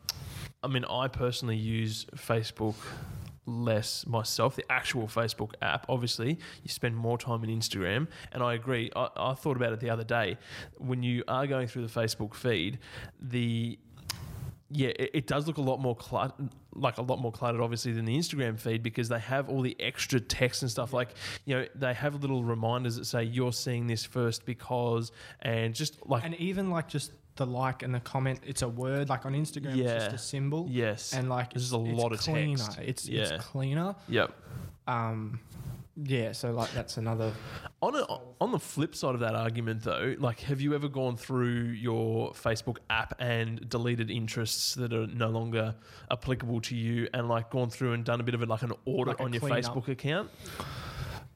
I 0.65 0.67
mean, 0.67 0.85
I 0.87 1.09
personally 1.09 1.57
use 1.57 2.07
Facebook 2.17 2.75
less 3.45 4.07
myself. 4.07 4.57
The 4.57 4.65
actual 4.73 5.07
Facebook 5.07 5.53
app, 5.61 5.85
obviously, 5.91 6.39
you 6.63 6.69
spend 6.69 6.97
more 6.97 7.19
time 7.19 7.45
in 7.45 7.51
Instagram, 7.51 8.09
and 8.33 8.43
I 8.43 8.55
agree. 8.55 8.91
I, 8.97 9.09
I 9.15 9.35
thought 9.35 9.59
about 9.59 9.75
it 9.75 9.81
the 9.81 9.91
other 9.91 10.05
day. 10.05 10.39
When 10.79 11.03
you 11.03 11.23
are 11.29 11.47
going 11.47 11.69
through 11.69 11.87
the 11.87 12.01
Facebook 12.01 12.35
feed, 12.35 12.79
the 13.21 13.79
yeah, 14.71 14.89
it, 14.97 15.27
does 15.27 15.47
look 15.47 15.59
a 15.59 15.63
lot 15.63 15.81
more 15.81 15.97
like 16.73 16.99
a 16.99 17.03
lot 17.03 17.21
more 17.21 17.31
cluttered, 17.31 17.61
obviously, 17.61 17.93
than 17.93 18.07
the 18.07 18.17
Instagram 18.17 18.59
feed 18.59 18.83
because 18.83 19.09
they 19.09 19.21
have 19.21 19.49
all 19.49 19.61
the 19.61 19.77
extra 19.79 20.19
text 20.19 20.63
and 20.63 20.71
stuff. 20.71 20.93
Like, 20.93 21.11
you 21.45 21.55
know, 21.55 21.67
they 21.75 21.95
have 21.95 22.21
little 22.23 22.43
reminders 22.43 22.97
that 22.97 23.05
say 23.05 23.23
you're 23.23 23.53
seeing 23.53 23.87
this 23.87 24.05
first 24.05 24.47
because, 24.47 25.13
and 25.43 25.75
just 25.75 26.05
like 26.07 26.25
and 26.25 26.35
even 26.37 26.71
like 26.71 26.89
just 26.89 27.13
the 27.37 27.47
like 27.47 27.83
and 27.83 27.95
the 27.95 28.01
comment 28.01 28.41
it's 28.47 28.63
a 28.63 28.69
word 28.69 29.09
like 29.09 29.27
on 29.27 29.33
instagram 29.35 29.75
Yeah. 29.77 29.85
it's 29.95 30.05
just 30.05 30.17
a 30.17 30.19
symbol 30.19 30.67
yes, 30.71 31.13
and 31.13 31.29
like 31.29 31.53
There's 31.53 31.65
it's, 31.65 31.73
a 31.73 31.85
it's 31.85 31.99
lot 32.01 32.13
of 32.13 32.21
cleaner. 32.21 32.57
text. 32.59 32.79
it's 32.81 33.09
Yeah. 33.09 33.23
it's 33.35 33.45
cleaner 33.47 33.95
Yep. 34.09 34.33
um 34.87 35.41
yeah 35.97 36.33
so 36.33 36.53
like 36.53 36.73
that's 36.73 36.97
another 36.97 37.33
On 37.83 37.95
a, 37.95 38.05
on 38.41 38.51
the 38.53 38.59
flip 38.59 38.95
side 38.97 39.15
of 39.15 39.21
that 39.21 39.35
argument, 39.35 39.83
though, 39.83 40.15
like, 40.19 40.41
have 40.41 40.59
you 40.61 40.75
ever 40.75 40.89
gone 40.89 41.17
through 41.19 41.67
your 41.89 42.33
Facebook 42.33 42.79
app 42.89 43.13
and 43.19 43.69
deleted 43.69 44.11
interests 44.11 44.75
that 44.77 44.93
are 44.95 45.07
no 45.09 45.29
longer 45.29 45.75
applicable 46.11 46.63
to 46.63 46.75
you, 46.75 47.09
and 47.13 47.29
like 47.29 47.51
gone 47.51 47.69
through 47.69 47.93
and 47.93 48.03
done 48.05 48.21
a 48.21 48.23
bit 48.25 48.35
of 48.35 48.41
a, 48.43 48.47
like 48.47 48.63
an 48.63 48.73
audit 48.87 49.09
Like 49.09 49.21
a 49.21 49.23
on 49.25 49.33
your 49.35 49.41
clean 49.41 49.53
up. 49.53 49.63
Facebook 49.65 49.89
account? 49.89 50.31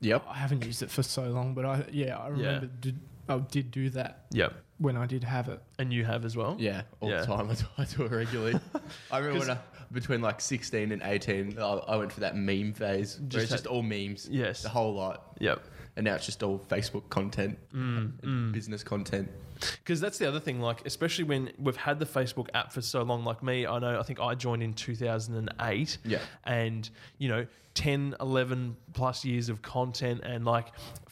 Yep. 0.00 0.24
i 0.28 0.34
haven't 0.38 0.64
used 0.64 0.82
it 0.82 0.90
for 0.90 1.02
so 1.02 1.24
long 1.24 1.54
but 1.54 1.64
i 1.66 1.84
yeah 1.90 2.16
i 2.18 2.28
remember 2.28 2.66
Did, 2.80 2.98
i 3.28 3.38
did 3.38 3.70
do 3.70 3.90
that 3.90 4.24
Yep. 4.32 4.52
when 4.78 4.96
i 4.96 5.06
did 5.06 5.24
have 5.24 5.48
it 5.48 5.60
And 5.78 5.92
you 5.92 6.04
have 6.04 6.24
as 6.24 6.36
well. 6.36 6.56
Yeah, 6.58 6.82
all 7.00 7.10
Yeah. 7.10 7.20
the 7.20 7.26
time. 7.26 7.50
I 7.50 7.54
do, 7.54 7.64
I 7.78 7.84
do 7.84 8.02
it 8.04 8.10
regularly. 8.12 8.60
I 9.10 9.18
remember 9.18 9.40
when 9.40 9.50
I, 9.50 9.58
between 9.92 10.20
like 10.20 10.40
16 10.40 10.92
and 10.92 11.02
18, 11.02 11.58
I, 11.58 11.62
I 11.62 11.96
went 11.96 12.12
for 12.12 12.20
that 12.20 12.36
meme 12.36 12.72
phase 12.74 13.18
where 13.18 13.28
Just 13.28 13.42
it's 13.44 13.52
just 13.52 13.66
all 13.66 13.82
memes, 13.82 14.28
Yes. 14.30 14.62
the 14.62 14.68
whole 14.68 14.94
lot. 14.94 15.36
Yep. 15.40 15.62
And 15.96 16.04
now 16.04 16.14
it's 16.14 16.26
just 16.26 16.42
all 16.42 16.58
Facebook 16.58 17.08
content, 17.10 17.58
Mm, 17.74 17.96
and 17.98 18.22
mm. 18.22 18.52
business 18.52 18.82
content. 18.84 19.28
Because 19.60 20.00
that's 20.00 20.18
the 20.18 20.26
other 20.28 20.40
thing, 20.40 20.60
like, 20.60 20.86
especially 20.86 21.24
when 21.24 21.52
we've 21.58 21.76
had 21.76 21.98
the 21.98 22.06
Facebook 22.06 22.48
app 22.54 22.72
for 22.72 22.82
so 22.82 23.02
long, 23.02 23.24
like 23.24 23.42
me, 23.42 23.66
I 23.66 23.78
know, 23.78 23.98
I 23.98 24.02
think 24.02 24.20
I 24.20 24.34
joined 24.34 24.62
in 24.62 24.74
2008. 24.74 25.98
Yeah. 26.04 26.18
and 26.44 26.88
you 27.18 27.28
know 27.28 27.46
10 27.74 28.16
11 28.20 28.76
plus 28.92 29.24
years 29.24 29.48
of 29.48 29.62
content 29.62 30.22
and 30.24 30.44
like 30.44 30.66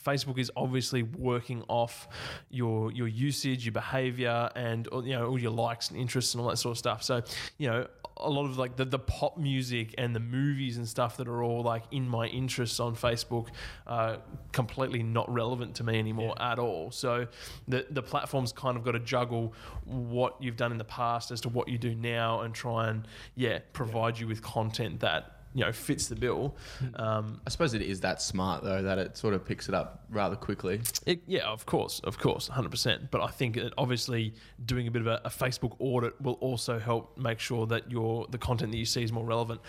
facebook 0.05 0.39
is 0.39 0.51
obviously 0.57 1.03
working 1.05 1.63
off 1.69 2.09
your 2.51 2.91
your 2.91 3.07
usage 3.07 3.65
your 3.65 3.73
behavior 3.73 4.51
and 4.57 4.89
uh, 4.93 5.01
you 5.03 5.13
know 5.13 5.29
all 5.29 5.39
your 5.41 5.53
likes 5.53 5.91
and 5.91 6.01
interests 6.01 6.35
and 6.35 6.43
all 6.43 6.49
that 6.49 6.57
sort 6.57 6.73
of 6.73 6.79
stuff 6.79 7.03
so 7.03 7.23
you 7.59 7.69
know 7.69 7.87
a 8.19 8.31
lot 8.31 8.47
of 8.47 8.57
like 8.57 8.77
the, 8.77 8.85
the 8.85 8.99
pop 8.99 9.37
music 9.37 9.95
and 9.99 10.15
the 10.15 10.21
movies 10.21 10.79
and 10.79 10.89
stuff 10.89 11.19
that 11.19 11.29
are 11.29 11.43
all 11.43 11.63
like 11.63 11.83
in 11.91 12.09
my 12.09 12.27
interests 12.27 12.81
on 12.81 12.97
Facebook 12.97 13.49
are 13.87 14.19
completely 14.53 15.03
not 15.03 15.31
relevant 15.33 15.75
to 15.77 15.85
me 15.85 15.99
anymore 15.99 16.35
at 16.41 16.59
all. 16.59 16.91
So 16.91 17.27
the 17.69 17.87
the 17.91 18.03
platform's 18.37 18.53
kind 18.53 18.77
of 18.77 18.85
got 18.85 18.93
to 18.93 19.01
juggle 19.01 19.55
what 19.85 20.37
you've 20.41 20.57
done 20.57 20.73
in 20.73 20.79
the 20.79 20.85
past 20.85 21.31
as 21.31 21.41
to 21.41 21.49
what 21.49 21.69
you 21.69 21.79
do 21.79 21.95
now 21.95 22.41
and 22.41 22.55
try 22.55 22.89
and 22.89 23.07
yeah 23.35 23.59
provide 23.73 24.19
you 24.19 24.27
with 24.27 24.43
content 24.43 25.01
that 25.01 25.33
you 25.55 25.65
know 25.65 25.73
fits 25.73 26.09
the 26.09 26.15
bill. 26.15 26.55
Um, 26.97 27.41
I 27.47 27.51
suppose 27.51 27.73
it 27.73 27.81
is 27.81 28.01
that 28.01 28.21
smart 28.21 28.63
though 28.63 28.83
that 28.83 28.99
it 28.99 29.17
sort 29.17 29.33
of 29.33 29.45
picks 29.45 29.69
it 29.69 29.75
up 29.75 30.05
rather 30.11 30.37
quickly. 30.37 30.81
It, 31.07 31.23
yeah, 31.27 31.45
of 31.45 31.65
course, 31.65 32.01
of 32.05 32.19
course, 32.19 32.51
100%. 32.51 33.11
But 33.11 33.23
I 33.23 33.29
think 33.29 33.55
that 33.55 33.73
obviously 33.79 34.35
doing 34.67 34.87
a 34.87 34.91
bit 34.91 35.01
of 35.01 35.09
a, 35.09 35.23
a 35.25 35.31
Facebook 35.31 35.75
audit 35.79 36.21
will 36.21 36.35
also 36.35 36.79
help 36.79 37.17
make 37.17 37.39
sure 37.39 37.67
that 37.69 37.91
your 37.91 38.27
the 38.29 38.39
content 38.39 38.71
that 38.73 38.79
you 38.79 38.85
see 38.85 39.03
is 39.03 39.13
more 39.13 39.25
relevant. 39.25 39.63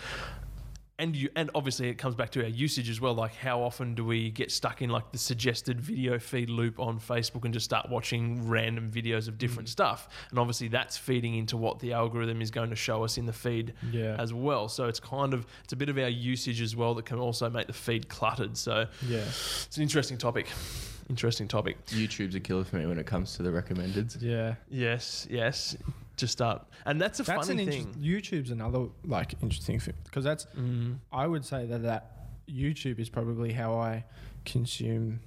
And 0.99 1.15
you 1.15 1.29
and 1.35 1.51
obviously 1.53 1.89
it 1.89 1.99
comes 1.99 2.15
back 2.15 2.31
to 2.31 2.41
our 2.41 2.49
usage 2.49 2.89
as 2.89 2.99
well. 2.99 3.13
Like 3.13 3.35
how 3.35 3.61
often 3.61 3.93
do 3.93 4.03
we 4.03 4.31
get 4.31 4.51
stuck 4.51 4.81
in 4.81 4.89
like 4.89 5.11
the 5.11 5.17
suggested 5.17 5.79
video 5.79 6.17
feed 6.17 6.49
loop 6.49 6.79
on 6.79 6.99
Facebook 6.99 7.45
and 7.45 7.53
just 7.53 7.65
start 7.65 7.89
watching 7.89 8.47
random 8.47 8.89
videos 8.91 9.27
of 9.27 9.37
different 9.37 9.69
mm. 9.69 9.71
stuff? 9.71 10.09
And 10.31 10.39
obviously 10.39 10.69
that's 10.69 10.97
feeding 10.97 11.35
into 11.35 11.55
what 11.55 11.79
the 11.79 11.93
algorithm 11.93 12.41
is 12.41 12.49
going 12.49 12.71
to 12.71 12.75
show 12.75 13.03
us 13.03 13.17
in 13.17 13.27
the 13.27 13.33
feed 13.33 13.73
yeah 13.91 14.15
as 14.17 14.33
well. 14.33 14.67
So 14.69 14.85
it's 14.85 14.99
kind 14.99 15.33
of 15.33 15.45
it's 15.63 15.73
a 15.73 15.77
bit 15.77 15.89
of 15.89 15.97
our 15.97 16.09
usage 16.09 16.61
as 16.61 16.75
well 16.75 16.95
that 16.95 17.05
can 17.05 17.19
also 17.19 17.49
make 17.49 17.67
the 17.67 17.73
feed 17.73 18.09
cluttered. 18.09 18.57
So 18.57 18.87
yeah 19.07 19.19
it's 19.19 19.77
an 19.77 19.83
interesting 19.83 20.17
topic. 20.17 20.47
Interesting 21.09 21.47
topic. 21.47 21.85
YouTube's 21.87 22.35
a 22.35 22.39
killer 22.39 22.65
for 22.65 22.75
me 22.75 22.85
when 22.85 22.99
it 22.99 23.05
comes 23.05 23.35
to 23.35 23.43
the 23.43 23.49
recommendeds. 23.49 24.21
yeah 24.21 24.55
Yes, 24.69 25.27
yes. 25.29 25.77
Just 26.17 26.33
start, 26.33 26.65
and 26.85 26.99
that's 26.99 27.19
a 27.19 27.23
that's 27.23 27.47
funny 27.47 27.63
an 27.63 27.69
thing. 27.69 27.79
interest, 27.95 28.01
YouTube's 28.01 28.49
another 28.51 28.87
like 29.05 29.35
interesting 29.41 29.79
thing 29.79 29.93
because 30.05 30.23
that's 30.23 30.45
Mm, 30.57 30.97
I 31.11 31.27
would 31.27 31.45
say 31.45 31.65
that 31.67 31.83
that 31.83 32.27
YouTube 32.49 32.97
is 32.99 33.07
probably 33.07 33.53
how 33.53 33.75
I 33.75 34.03
consume 34.43 35.19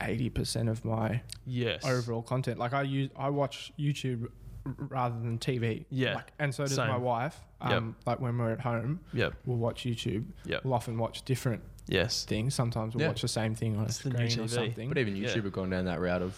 eighty 0.00 0.30
percent 0.30 0.68
of 0.68 0.84
my 0.84 1.22
yes. 1.44 1.84
overall 1.84 2.22
content. 2.22 2.58
Like 2.58 2.72
I 2.72 2.82
use 2.82 3.10
I 3.16 3.30
watch 3.30 3.72
YouTube 3.78 4.28
rather 4.64 5.14
than 5.18 5.38
TV. 5.38 5.84
Yeah, 5.90 6.14
Like, 6.14 6.32
and 6.38 6.54
so 6.54 6.64
does 6.64 6.74
same. 6.76 6.88
my 6.88 6.96
wife. 6.96 7.40
Yep. 7.62 7.72
Um, 7.72 7.96
Like 8.04 8.20
when 8.20 8.36
we're 8.38 8.52
at 8.52 8.60
home, 8.60 9.00
Yep. 9.12 9.34
we'll 9.46 9.56
watch 9.58 9.84
YouTube. 9.84 10.24
Yep. 10.44 10.64
We'll 10.64 10.74
often 10.74 10.98
watch 10.98 11.24
different 11.24 11.62
Yes. 11.88 12.24
things. 12.24 12.54
Sometimes 12.54 12.94
we'll 12.94 13.02
Yeah. 13.02 13.08
watch 13.08 13.22
the 13.22 13.28
same 13.28 13.54
thing 13.54 13.76
on 13.76 13.84
It's 13.84 14.04
a 14.04 14.10
screen 14.10 14.40
or 14.40 14.48
something. 14.48 14.88
But 14.88 14.98
even 14.98 15.14
Yeah. 15.16 15.28
YouTube 15.28 15.44
have 15.44 15.52
gone 15.52 15.70
down 15.70 15.84
that 15.86 16.00
route 16.00 16.20
of 16.22 16.36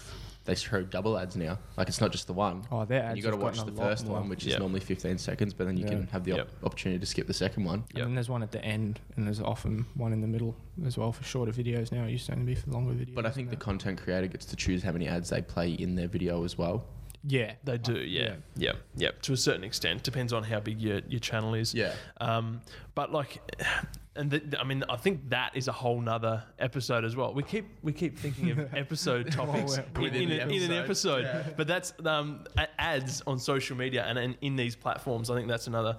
they 0.49 0.55
show 0.57 0.83
double 0.83 1.17
ads 1.19 1.37
now. 1.37 1.59
Like 1.77 1.89
it's 1.89 2.01
not 2.01 2.11
just 2.11 2.27
the 2.27 2.33
one. 2.33 2.65
oh, 2.73 2.85
their 2.85 3.01
And 3.01 3.09
ads 3.11 3.17
you 3.19 3.23
got 3.23 3.31
to 3.31 3.37
have 3.37 3.43
watch 3.43 3.57
gotten 3.59 3.75
the 3.75 3.81
a 3.81 3.85
lot 3.85 3.91
first 3.91 4.07
more. 4.07 4.19
one, 4.19 4.29
which 4.29 4.45
Yep. 4.45 4.55
is 4.55 4.59
normally 4.59 4.81
15 4.81 5.19
seconds, 5.19 5.53
but 5.55 5.67
then 5.67 5.77
you 5.77 5.85
Yeah. 5.85 5.91
can 5.91 6.07
have 6.09 6.25
the 6.25 6.33
op- 6.33 6.39
Yep. 6.39 6.49
opportunity 6.65 6.99
to 6.99 7.07
skip 7.07 7.27
the 7.27 7.35
second 7.35 7.65
one. 7.65 7.85
Yep. 7.95 7.97
And 7.97 8.05
then 8.07 8.15
there's 8.15 8.29
one 8.31 8.43
at 8.43 8.51
the 8.51 8.65
end, 8.65 8.99
and 9.17 9.27
there's 9.27 9.41
often 9.41 9.85
one 9.95 10.13
in 10.13 10.21
the 10.21 10.27
middle 10.27 10.57
as 10.85 10.97
well 10.99 11.13
for 11.13 11.23
shorter 11.23 11.53
videos 11.53 11.93
now. 11.93 12.05
It 12.05 12.11
used 12.13 12.27
to 12.27 12.33
only 12.33 12.47
be 12.47 12.55
for 12.55 12.71
longer 12.71 12.93
videos. 12.95 13.15
But 13.15 13.27
I 13.27 13.31
think 13.31 13.51
the 13.51 13.57
now. 13.57 13.61
content 13.63 14.01
creator 14.03 14.27
gets 14.27 14.47
to 14.47 14.57
choose 14.57 14.83
how 14.83 14.93
many 14.93 15.07
ads 15.07 15.29
they 15.31 15.43
play 15.43 15.73
in 15.73 15.95
their 15.95 16.09
video 16.09 16.43
as 16.45 16.57
well. 16.59 16.85
yeah, 17.25 17.55
They 17.65 17.77
do, 17.79 17.99
yeah. 17.99 18.23
yeah. 18.23 18.35
yeah, 18.57 18.73
yeah, 18.97 19.11
To 19.23 19.33
a 19.33 19.37
certain 19.37 19.65
extent, 19.65 20.03
depends 20.05 20.33
on 20.33 20.45
how 20.45 20.61
big 20.61 20.81
your, 20.81 21.01
your 21.09 21.21
channel 21.21 21.53
is. 21.55 21.75
Yeah. 21.75 21.93
Um, 22.21 22.61
but 22.95 23.13
like, 23.13 23.43
and 24.19 24.31
th- 24.31 24.43
I 24.59 24.65
mean, 24.65 24.85
I 24.89 24.97
think 24.97 25.31
that 25.31 25.53
is 25.57 25.69
a 25.69 25.73
whole 25.73 26.01
nother 26.01 26.43
episode 26.59 27.05
as 27.05 27.17
well. 27.17 27.33
We 27.33 27.43
keep 27.43 27.67
we 27.83 27.93
keep 27.93 28.19
thinking 28.19 28.51
of 28.51 28.75
episode 28.75 29.31
topics 29.33 29.79
in, 29.79 30.05
in, 30.15 30.29
the 30.29 30.39
a- 30.41 30.49
in 30.49 30.63
an 30.63 30.73
episode. 30.73 31.25
episode, 31.25 31.55
but 31.57 31.67
that's 31.67 31.93
um, 32.05 32.45
ads 32.79 33.23
on 33.27 33.39
social 33.39 33.77
media 33.77 34.05
and, 34.07 34.19
and 34.19 34.37
in 34.41 34.57
these 34.57 34.77
platforms. 34.77 35.31
I 35.31 35.35
think 35.37 35.49
that's 35.49 35.67
another 35.67 35.97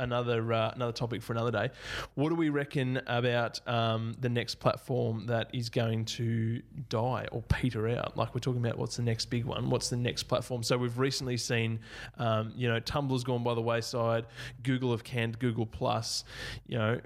another 0.00 0.52
uh, 0.52 0.70
another 0.74 0.92
topic 0.92 1.22
for 1.22 1.32
another 1.32 1.50
day. 1.50 1.70
What 2.14 2.28
do 2.28 2.34
we 2.34 2.48
reckon 2.48 3.00
about 3.06 3.66
um, 3.68 4.14
the 4.20 4.28
next 4.28 4.56
platform 4.56 5.26
that 5.26 5.50
is 5.52 5.68
going 5.68 6.04
to 6.06 6.62
die 6.88 7.26
or 7.32 7.42
peter 7.42 7.88
out? 7.88 8.16
Like 8.16 8.34
we're 8.34 8.40
talking 8.40 8.64
about, 8.64 8.78
what's 8.78 8.96
the 8.96 9.02
next 9.02 9.26
big 9.26 9.44
one? 9.44 9.70
What's 9.70 9.90
the 9.90 9.96
next 9.96 10.24
platform? 10.24 10.62
So 10.62 10.78
we've 10.78 10.98
recently 10.98 11.36
seen, 11.36 11.80
um, 12.18 12.52
you 12.56 12.68
know, 12.68 12.80
Tumblr's 12.80 13.24
gone 13.24 13.42
by 13.42 13.54
the 13.54 13.62
wayside. 13.62 14.26
Google 14.62 14.92
have 14.92 15.04
canned 15.04 15.38
Google 15.38 15.66
Plus. 15.66 16.24
You 16.66 16.78
know, 16.78 17.00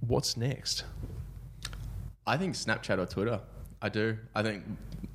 what's 0.00 0.36
next? 0.36 0.84
I 2.26 2.36
think 2.36 2.54
Snapchat 2.54 2.98
or 2.98 3.06
Twitter. 3.06 3.40
I 3.80 3.88
do. 3.88 4.16
I 4.34 4.42
think 4.42 4.64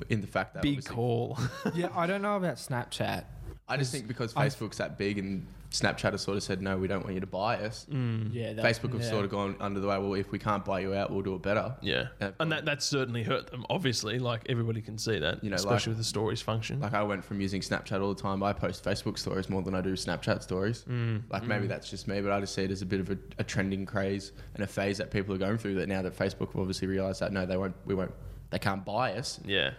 in 0.09 0.21
the 0.21 0.27
fact 0.27 0.53
that 0.53 0.63
Big 0.63 0.73
obviously- 0.77 0.95
call. 0.95 1.38
yeah. 1.73 1.89
I 1.95 2.07
don't 2.07 2.21
know 2.21 2.35
about 2.38 2.55
Snapchat. 2.55 3.25
I 3.67 3.77
just 3.77 3.91
think 3.91 4.07
because 4.07 4.33
I've- 4.35 4.50
Facebook's 4.55 4.77
that 4.77 4.97
big 4.97 5.17
and 5.17 5.45
Snapchat 5.72 6.12
has 6.12 6.22
sort 6.22 6.36
of 6.36 6.44
said 6.44 6.62
no, 6.62 6.78
we 6.78 6.88
don't 6.88 7.01
want 7.04 7.13
you 7.13 7.22
to 7.22 7.28
buy 7.28 7.56
us. 7.56 7.88
Mm. 7.90 8.30
Yeah, 8.34 8.51
that, 8.54 8.66
Facebook 8.66 8.92
have 8.92 9.01
yeah. 9.01 9.10
sort 9.10 9.24
of 9.24 9.32
gone 9.32 9.56
under 9.62 9.80
the 9.80 9.88
way. 9.88 9.98
Well, 9.98 10.13
if 10.16 10.30
we 10.30 10.38
can't 10.38 10.66
buy 10.66 10.82
you 10.82 10.94
out, 10.94 11.12
we'll 11.12 11.22
do 11.22 11.34
it 11.34 11.42
better. 11.42 11.75
Yeah, 11.82 12.08
Uh, 12.20 12.32
and 12.42 12.51
that 12.51 12.66
that 12.66 12.84
certainly 12.84 13.24
hurt 13.24 13.50
them. 13.50 13.66
Obviously, 13.70 14.20
like 14.20 14.42
everybody 14.50 14.82
can 14.82 14.98
see 14.98 15.18
that, 15.20 15.42
You 15.44 15.50
know, 15.50 15.56
especially 15.56 15.75
like- 15.75 15.88
with 15.88 15.98
the 16.00 16.04
stories 16.04 16.42
function. 16.42 16.82
Like 16.82 16.94
I 16.94 17.04
went 17.04 17.24
from 17.24 17.40
using 17.40 17.62
Snapchat 17.62 18.01
all 18.01 18.13
the 18.13 18.22
time. 18.22 18.44
I 18.44 18.51
post 18.51 18.84
Facebook 18.84 19.18
stories 19.18 19.50
more 19.50 19.62
than 19.62 19.74
I 19.74 19.80
do 19.82 19.94
Snapchat 19.94 20.44
stories. 20.44 20.84
Mm. 20.90 21.24
Like 21.30 21.44
maybe 21.48 21.68
that's 21.68 21.90
just 21.90 22.06
me, 22.08 22.20
but 22.20 22.32
I 22.34 22.42
just 22.42 22.54
see 22.54 22.63
it 22.63 22.72
as 22.72 22.82
a 22.82 22.86
bit 22.86 23.00
of 23.00 23.10
a, 23.10 23.18
a 23.40 23.44
trending 23.44 23.86
craze 23.86 24.34
and 24.56 24.63
a 24.63 24.68
phase 24.68 24.98
that 24.98 25.10
people 25.10 25.34
are 25.34 25.38
going 25.40 25.58
through. 25.58 25.75
That 25.75 25.88
now 25.88 26.01
that 26.01 26.18
Facebook 26.18 26.48
have 26.51 26.60
obviously 26.60 26.90
realised 26.90 27.22
that 27.22 27.32
no, 27.32 27.46
they 27.46 27.56
won't, 27.56 27.75
we 27.86 27.96
won't, 27.96 28.13
they 28.50 28.60
can't 28.60 28.84
buy 28.84 29.13
us. 29.13 29.40
Yeah. 29.46 29.72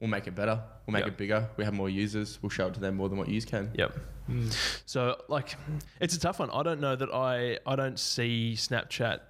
We'll 0.00 0.10
make 0.10 0.26
it 0.26 0.34
better. 0.34 0.62
We'll 0.92 0.98
make 1.00 1.04
Yep. 1.06 1.14
it 1.14 1.18
bigger. 1.18 1.48
We 1.56 1.64
have 1.64 1.74
more 1.74 1.88
users. 1.88 2.38
We'll 2.42 2.50
show 2.50 2.66
it 2.66 2.74
to 2.74 2.80
them 2.80 2.96
more 2.96 3.08
than 3.08 3.16
what 3.18 3.28
you 3.28 3.40
can. 3.42 3.70
Yep. 3.74 3.98
Mm. 4.28 4.80
So 4.86 5.20
like, 5.28 5.56
it's 6.00 6.14
a 6.16 6.20
tough 6.20 6.38
one. 6.40 6.50
I 6.50 6.62
don't 6.62 6.80
know 6.80 6.96
that 6.96 7.10
I 7.12 7.58
I 7.66 7.76
don't 7.76 7.98
see 7.98 8.54
Snapchat 8.56 9.20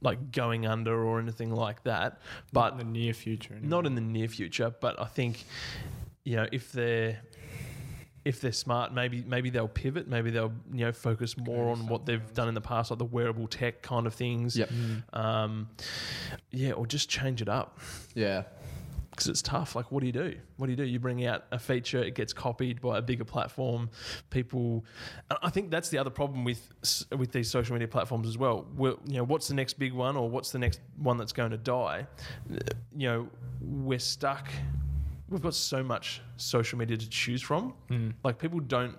like 0.00 0.30
going 0.30 0.64
under 0.66 0.94
or 1.04 1.18
anything 1.18 1.50
like 1.52 1.82
that, 1.82 2.20
Not 2.52 2.52
but 2.52 2.72
in 2.72 2.78
the 2.78 2.84
near 2.84 3.12
future. 3.12 3.54
Anyway. 3.54 3.68
not 3.68 3.84
in 3.86 3.94
the 3.96 4.00
near 4.00 4.28
future. 4.28 4.72
But 4.80 5.00
I 5.00 5.06
think, 5.06 5.44
you 6.24 6.36
know, 6.36 6.46
if 6.52 6.70
they're 6.72 7.20
if 8.24 8.40
they're 8.40 8.52
smart, 8.52 8.92
maybe 8.92 9.24
maybe 9.26 9.48
they'll 9.50 9.68
pivot. 9.68 10.06
Maybe 10.06 10.30
they'll 10.30 10.52
you 10.72 10.84
know 10.84 10.92
focus 10.92 11.36
more 11.36 11.70
on 11.70 11.86
what 11.88 12.04
they've 12.06 12.32
done 12.34 12.46
in 12.48 12.54
the 12.54 12.60
past, 12.60 12.90
like 12.90 12.98
the 12.98 13.04
wearable 13.04 13.46
tech 13.48 13.82
kind 13.82 14.06
of 14.06 14.14
things. 14.14 14.56
Yep. 14.56 14.68
Mm. 14.70 15.18
Um, 15.18 15.68
yeah, 16.50 16.72
or 16.72 16.86
just 16.86 17.08
change 17.08 17.40
it 17.42 17.48
up 17.48 17.78
Yeah. 18.14 18.42
Because 19.18 19.28
it's 19.28 19.42
tough. 19.42 19.74
Like, 19.74 19.90
what 19.90 19.98
do 19.98 20.06
you 20.06 20.12
do? 20.12 20.36
What 20.58 20.66
do 20.66 20.70
you 20.70 20.76
do? 20.76 20.84
You 20.84 21.00
bring 21.00 21.26
out 21.26 21.44
a 21.50 21.58
feature, 21.58 21.98
it 21.98 22.14
gets 22.14 22.32
copied 22.32 22.80
by 22.80 22.98
a 22.98 23.02
bigger 23.02 23.24
platform. 23.24 23.90
People, 24.30 24.84
I 25.42 25.50
think 25.50 25.72
that's 25.72 25.88
the 25.88 25.98
other 25.98 26.10
problem 26.10 26.44
with 26.44 26.70
with 27.16 27.32
these 27.32 27.50
social 27.50 27.72
media 27.72 27.88
platforms 27.88 28.28
as 28.28 28.38
well. 28.38 28.64
Well, 28.76 29.00
you 29.06 29.14
know, 29.14 29.24
what's 29.24 29.48
the 29.48 29.54
next 29.54 29.74
big 29.74 29.92
one, 29.92 30.16
or 30.16 30.30
what's 30.30 30.52
the 30.52 30.60
next 30.60 30.78
one 30.98 31.16
that's 31.16 31.32
going 31.32 31.50
to 31.50 31.56
die? 31.56 32.06
You 32.96 33.08
know, 33.08 33.28
we're 33.60 33.98
stuck. 33.98 34.48
We've 35.28 35.42
got 35.42 35.54
so 35.54 35.82
much 35.82 36.22
social 36.36 36.78
media 36.78 36.96
to 36.96 37.08
choose 37.08 37.42
from. 37.42 37.74
Mm. 37.90 38.14
Like, 38.22 38.38
people 38.38 38.60
don't. 38.60 38.96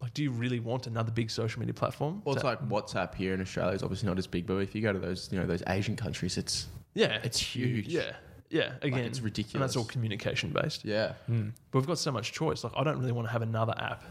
Like, 0.00 0.14
do 0.14 0.22
you 0.22 0.30
really 0.30 0.60
want 0.60 0.86
another 0.86 1.10
big 1.10 1.30
social 1.30 1.58
media 1.58 1.74
platform? 1.74 2.22
Well, 2.24 2.36
it's 2.36 2.44
like 2.44 2.60
WhatsApp 2.68 3.14
here 3.14 3.34
in 3.34 3.40
Australia 3.40 3.74
is 3.74 3.82
obviously 3.82 4.08
not 4.08 4.18
as 4.18 4.28
big, 4.28 4.46
but 4.46 4.56
if 4.58 4.72
you 4.74 4.82
go 4.82 4.92
to 4.92 4.98
those, 5.00 5.28
you 5.32 5.38
know, 5.38 5.46
those 5.46 5.64
Asian 5.66 5.96
countries, 5.96 6.38
it's 6.38 6.68
yeah, 6.94 7.18
it's 7.24 7.40
huge. 7.40 7.88
yeah, 7.88 8.12
yeah. 8.52 8.72
Again, 8.82 9.04
it's 9.04 9.20
ridiculous. 9.20 9.54
and 9.54 9.62
that's 9.62 9.76
all 9.76 9.84
communication 9.84 10.50
based. 10.50 10.84
Yeah. 10.84 11.14
Mm. 11.28 11.52
But 11.70 11.78
we've 11.80 11.86
got 11.88 11.98
so 11.98 12.12
much 12.12 12.32
choice. 12.32 12.62
Like, 12.62 12.72
I 12.76 12.84
don't 12.84 12.98
really 13.00 13.12
want 13.12 13.26
to 13.28 13.32
have 13.32 13.42
another 13.42 13.74
app. 13.78 14.04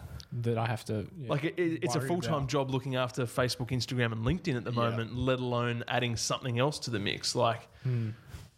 That 0.43 0.57
I 0.57 0.65
have 0.65 0.85
to. 0.85 1.05
yeah, 1.17 1.29
Like, 1.29 1.43
it, 1.43 1.55
it- 1.59 1.79
it's 1.83 1.95
a 1.95 2.01
full 2.01 2.21
time 2.21 2.47
job 2.47 2.71
looking 2.71 2.95
after 2.95 3.23
Facebook, 3.25 3.69
Instagram, 3.71 4.13
and 4.13 4.25
LinkedIn 4.25 4.55
at 4.55 4.63
the 4.63 4.71
Yeah. 4.71 4.89
moment. 4.89 5.13
Let 5.15 5.39
alone 5.39 5.83
adding 5.89 6.15
something 6.15 6.57
else 6.57 6.79
to 6.79 6.89
the 6.89 6.99
mix. 6.99 7.35
Like, 7.35 7.67
Mm. 7.85 8.13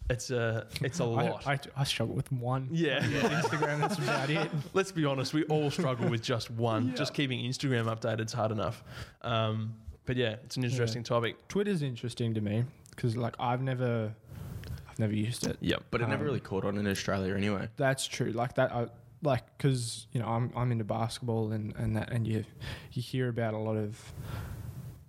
it's 0.08 0.30
a 0.30 0.66
it's 0.82 1.00
a 1.00 1.04
lot. 1.16 1.44
I, 1.46 1.58
I 1.76 1.82
struggle 1.84 2.14
with 2.14 2.30
one. 2.30 2.68
yeah. 2.70 3.00
Instagram. 3.00 3.80
That's 3.80 3.98
about 3.98 4.30
it. 4.30 4.50
Let's 4.72 4.92
be 4.92 5.04
honest. 5.04 5.34
We 5.34 5.42
all 5.44 5.68
struggle 5.70 6.08
with 6.08 6.22
just 6.22 6.48
one. 6.50 6.88
Yeah. 6.90 6.94
Just 6.94 7.12
keeping 7.12 7.40
Instagram 7.44 7.86
updated 7.94 8.26
is 8.26 8.32
hard 8.32 8.52
enough. 8.52 8.84
Um, 9.22 9.74
but 10.06 10.16
yeah, 10.16 10.36
it's 10.44 10.56
an 10.56 10.62
interesting 10.64 11.02
topic. 11.02 11.48
Twitter's 11.48 11.82
interesting 11.82 12.34
to 12.34 12.40
me 12.40 12.64
because 12.90 13.16
like 13.16 13.34
I've 13.40 13.62
never, 13.62 14.12
I've 14.23 14.23
never 14.98 15.14
used 15.14 15.46
it. 15.46 15.56
Yep. 15.60 15.84
But 15.90 16.00
it 16.02 16.08
never 16.08 16.22
Um, 16.22 16.26
really 16.26 16.40
caught 16.40 16.64
on 16.64 16.76
in 16.78 16.86
Australia 16.86 17.34
anyway. 17.34 17.68
That's 17.76 18.06
true. 18.06 18.30
Like 18.32 18.54
that. 18.54 18.72
I, 18.72 18.86
like 19.22 19.44
because 19.56 20.06
you 20.12 20.20
know 20.20 20.26
I'm 20.26 20.52
I'm 20.54 20.70
into 20.70 20.84
basketball 20.84 21.52
and 21.52 21.74
and 21.76 21.96
that 21.96 22.12
and 22.12 22.26
you 22.26 22.44
you 22.92 23.00
hear 23.02 23.28
about 23.28 23.54
a 23.54 23.58
lot 23.58 23.76
of 23.76 24.12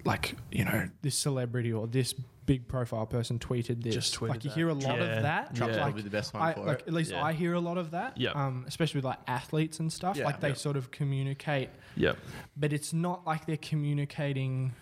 like 0.06 0.36
you 0.52 0.64
know 0.64 0.88
this 1.02 1.16
celebrity 1.18 1.74
or 1.74 1.86
this 1.88 2.14
big 2.46 2.68
profile 2.68 3.08
person 3.08 3.40
tweeted 3.40 3.82
this. 3.84 3.96
Just 3.96 4.16
tweeted 4.16 4.30
like 4.30 4.44
you 4.44 4.52
that. 4.52 4.56
hear 4.56 4.70
a 4.70 4.74
lot 4.74 5.00
Yeah. 5.00 5.04
of 5.18 5.24
that. 5.24 5.56
Trump's 5.56 5.76
Yeah. 5.76 5.82
probably 5.84 6.04
the 6.04 6.10
best 6.12 6.34
one 6.34 6.44
I, 6.44 6.54
for 6.54 6.60
like 6.62 6.82
it. 6.82 6.88
at 6.88 6.94
least 6.94 7.12
Yeah. 7.12 7.24
I 7.26 7.34
hear 7.34 7.54
a 7.56 7.60
lot 7.60 7.78
of 7.80 7.92
that. 7.92 8.18
Yeah. 8.18 8.30
Um, 8.32 8.64
especially 8.68 9.00
with 9.00 9.06
like 9.06 9.18
athletes 9.28 9.80
and 9.80 9.92
stuff. 9.92 10.16
Yeah. 10.16 10.26
Like 10.26 10.40
they 10.42 10.50
Yeah. 10.50 10.54
sort 10.54 10.78
of 10.78 10.92
communicate, 10.92 11.70
Yeah. 11.96 12.14
but 12.56 12.72
it's 12.72 12.94
not 12.94 13.26
like 13.26 13.48
they're 13.48 13.58
communicating. 13.58 14.74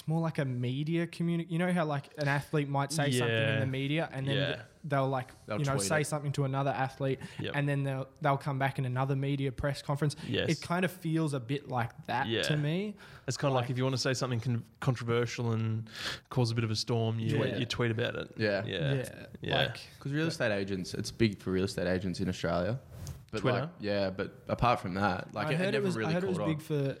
It's 0.00 0.08
more 0.08 0.20
like 0.22 0.38
a 0.38 0.46
media 0.46 1.06
community. 1.06 1.52
You 1.52 1.58
know 1.58 1.70
how 1.74 1.84
like 1.84 2.08
an 2.16 2.26
athlete 2.26 2.70
might 2.70 2.90
say 2.90 3.10
something 3.10 3.36
in 3.36 3.60
the 3.60 3.66
media 3.66 4.08
and 4.12 4.26
then 4.26 4.36
Yeah. 4.36 4.62
they'll 4.82 5.06
like 5.06 5.28
They'll 5.46 5.58
you 5.58 5.66
know 5.66 5.76
say 5.76 6.00
it. 6.00 6.06
something 6.06 6.32
to 6.32 6.44
another 6.44 6.70
athlete 6.70 7.20
Yep. 7.38 7.52
and 7.54 7.68
then 7.68 7.82
they'll 7.84 8.08
they'll 8.22 8.38
come 8.38 8.58
back 8.58 8.78
in 8.78 8.86
another 8.86 9.14
media 9.14 9.52
press 9.52 9.82
conference. 9.82 10.16
Yes. 10.26 10.48
It 10.48 10.62
kind 10.62 10.86
of 10.86 10.90
feels 10.90 11.34
a 11.34 11.40
bit 11.40 11.68
like 11.68 11.90
that 12.06 12.28
Yeah. 12.28 12.40
to 12.44 12.56
me. 12.56 12.96
It's 13.28 13.36
kind 13.36 13.50
of 13.50 13.56
like, 13.56 13.64
Like- 13.64 13.70
if 13.72 13.76
you 13.76 13.84
want 13.84 13.94
to 13.94 14.00
say 14.00 14.14
something 14.14 14.40
con- 14.40 14.64
controversial 14.80 15.52
and 15.52 15.86
cause 16.30 16.50
a 16.50 16.54
bit 16.54 16.64
of 16.64 16.70
a 16.70 16.76
storm, 16.76 17.18
you 17.20 17.36
Yeah. 17.44 17.58
you 17.58 17.66
tweet 17.66 17.90
about 17.90 18.14
it. 18.14 18.30
Yeah. 18.38 18.64
Yeah. 18.64 19.04
Yeah. 19.42 19.56
Like 19.66 19.80
Because 19.98 20.12
real 20.12 20.28
estate 20.28 20.50
agents, 20.50 20.94
it's 20.94 21.10
big 21.10 21.38
for 21.42 21.50
real 21.50 21.64
estate 21.64 21.86
agents 21.86 22.20
in 22.20 22.28
Australia. 22.30 22.80
But 23.32 23.40
Twitter? 23.42 23.60
like, 23.60 23.68
yeah, 23.80 24.10
but 24.10 24.34
apart 24.48 24.80
from 24.80 24.94
that, 24.94 25.32
like 25.34 25.48
I 25.48 25.52
it, 25.52 25.56
heard 25.58 25.66
it 25.66 25.68
it, 25.68 25.72
never 25.72 25.86
was 25.86 25.96
really 25.96 26.10
I 26.10 26.12
heard 26.14 26.24
it 26.24 26.28
was 26.28 26.38
caught 26.38 26.48
on. 26.48 26.54
big 26.54 26.62
for 26.62 26.96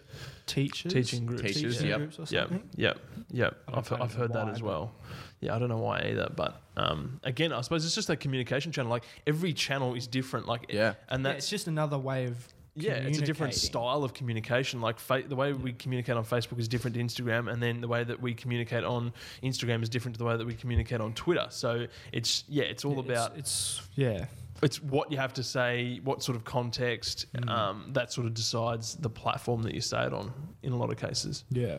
teachers. 0.46 0.92
Teaching 0.92 1.26
groups. 1.26 1.42
Teachers, 1.42 1.74
teaching 1.74 1.88
yep. 1.88 1.98
groups 1.98 2.18
or 2.18 2.22
Yep, 2.22 2.48
something. 2.48 2.70
yep, 2.76 2.98
yep. 3.08 3.18
yep. 3.32 3.56
I've, 3.68 3.92
I've 3.92 4.00
of 4.02 4.14
heard 4.14 4.32
that 4.34 4.48
as 4.48 4.62
well. 4.62 4.94
Yeah, 5.40 5.56
I 5.56 5.58
don't 5.58 5.68
know 5.70 5.78
why 5.78 6.02
either, 6.10 6.30
but 6.36 6.60
um, 6.76 7.18
again, 7.24 7.52
I 7.52 7.60
suppose 7.62 7.84
it's 7.84 7.94
just 7.94 8.10
a 8.10 8.16
communication 8.16 8.70
channel. 8.72 8.90
Like 8.90 9.04
every 9.26 9.52
channel 9.52 9.94
is 9.94 10.06
different. 10.06 10.46
Like 10.46 10.66
Yeah. 10.68 10.94
and 11.08 11.24
Yeah, 11.24 11.32
that's 11.32 11.44
it's 11.46 11.50
just 11.50 11.66
another 11.66 11.98
way 11.98 12.26
of 12.26 12.46
yeah, 12.82 12.94
it's 12.94 13.18
a 13.18 13.22
different 13.24 13.54
style 13.54 14.02
of 14.04 14.14
communication. 14.14 14.80
Like 14.80 14.98
fa- 14.98 15.24
the 15.26 15.36
way 15.36 15.52
we 15.52 15.72
communicate 15.72 16.16
on 16.16 16.24
Facebook 16.24 16.58
is 16.58 16.68
different 16.68 16.94
to 16.96 17.02
Instagram, 17.02 17.50
and 17.52 17.62
then 17.62 17.80
the 17.80 17.88
way 17.88 18.04
that 18.04 18.20
we 18.20 18.34
communicate 18.34 18.84
on 18.84 19.12
Instagram 19.42 19.82
is 19.82 19.88
different 19.88 20.14
to 20.14 20.18
the 20.18 20.24
way 20.24 20.36
that 20.36 20.46
we 20.46 20.54
communicate 20.54 21.00
on 21.00 21.12
Twitter. 21.14 21.46
So 21.50 21.86
it's 22.12 22.44
yeah, 22.48 22.64
it's 22.64 22.84
all 22.84 22.94
Yeah, 23.04 23.12
about 23.12 23.36
it's, 23.36 23.82
yeah. 23.94 24.26
it's 24.62 24.82
what 24.82 25.10
you 25.12 25.18
have 25.18 25.32
to 25.34 25.42
say, 25.42 26.00
what 26.04 26.22
sort 26.22 26.36
of 26.36 26.44
context, 26.44 27.26
Mm. 27.34 27.48
um, 27.48 27.90
that 27.92 28.12
sort 28.12 28.26
of 28.26 28.34
decides 28.34 28.94
the 28.96 29.10
platform 29.10 29.62
that 29.62 29.74
you 29.74 29.80
say 29.80 30.04
it 30.04 30.12
on. 30.12 30.32
In 30.62 30.72
a 30.72 30.76
lot 30.76 30.90
of 30.90 30.96
cases, 30.98 31.44
Yeah. 31.50 31.78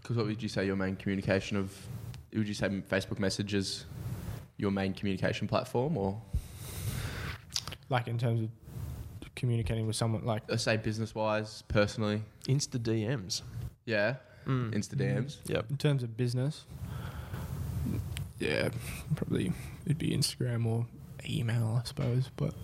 Because 0.00 0.16
what 0.16 0.26
would 0.26 0.42
you 0.42 0.48
say 0.48 0.66
your 0.66 0.76
main 0.76 0.96
communication 0.96 1.56
of? 1.56 1.72
Would 2.34 2.48
you 2.48 2.54
say 2.54 2.68
Facebook 2.68 3.18
messages 3.18 3.84
your 4.56 4.70
main 4.70 4.92
communication 4.94 5.46
platform, 5.48 5.96
or 5.96 6.20
Like 7.88 8.08
in 8.08 8.16
terms 8.18 8.40
of 8.42 8.48
communicating 9.36 9.86
with 9.86 9.96
someone 9.96 10.24
like 10.24 10.42
uh, 10.50 10.56
say 10.56 10.76
business 10.76 11.14
wise, 11.14 11.62
personally? 11.68 12.22
Insta 12.46 12.78
DMs. 12.78 13.42
Yeah, 13.84 14.16
Mm. 14.46 14.74
Insta 14.74 14.96
DMs. 14.96 15.36
Yep. 15.46 15.66
in 15.70 15.76
terms 15.76 16.02
of 16.02 16.16
business. 16.16 16.64
Yeah, 18.38 18.70
probably 19.14 19.52
it'd 19.86 19.98
be 19.98 20.10
Instagram 20.10 20.66
or 20.66 20.86
email, 21.28 21.78
I 21.80 21.86
suppose. 21.86 22.30
But 22.36 22.54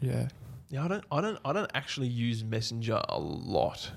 yeah, 0.00 0.28
Yeah, 0.68 0.84
I 0.84 0.88
don't, 0.88 1.04
I 1.10 1.20
don't, 1.20 1.38
I 1.44 1.52
don't 1.52 1.70
actually 1.74 2.06
use 2.08 2.44
Messenger 2.44 3.00
a 3.08 3.18
lot. 3.18 3.90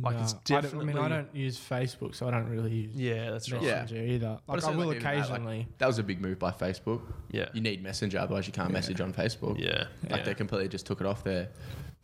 Like, 0.00 0.16
it's 0.20 0.32
No, 0.32 0.38
I, 0.38 0.42
don't, 0.44 0.56
I 0.56 0.60
definitely- 0.62 0.86
mean, 0.94 0.98
I 1.04 1.08
don't 1.08 1.34
use 1.36 1.58
Facebook, 1.60 2.14
so 2.14 2.26
I 2.26 2.30
don't 2.30 2.48
really 2.48 2.70
use 2.72 2.94
Yeah, 2.94 3.30
that's 3.30 3.52
right. 3.52 3.60
Yeah. 3.60 3.82
Messenger 3.82 4.02
either. 4.02 4.38
But 4.46 4.52
Like 4.52 4.58
it's 4.58 4.66
I 4.66 4.70
will 4.70 4.86
like 4.86 4.96
even 4.96 5.02
that, 5.02 5.14
like- 5.16 5.24
occasionally. 5.26 5.68
That 5.78 5.86
was 5.86 5.98
a 5.98 6.02
big 6.02 6.20
move 6.22 6.38
by 6.38 6.50
Facebook. 6.50 7.02
Yeah, 7.30 7.48
You 7.52 7.60
need 7.60 7.82
Messenger, 7.82 8.18
otherwise 8.18 8.46
you 8.46 8.52
can't 8.54 8.70
Yeah. 8.70 8.74
message 8.74 9.00
on 9.02 9.12
Facebook. 9.12 9.58
yeah, 9.58 9.84
Like 10.08 10.20
yeah. 10.20 10.22
they 10.24 10.34
completely 10.34 10.68
just 10.68 10.86
took 10.86 11.00
it 11.00 11.06
off 11.06 11.22
their 11.24 11.48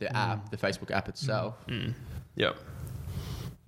their 0.01 0.15
app, 0.15 0.51
the 0.51 0.57
Facebook 0.57 0.91
app 0.93 1.09
itself. 1.09 1.57
Mm. 1.67 1.93
Yep. 2.37 2.57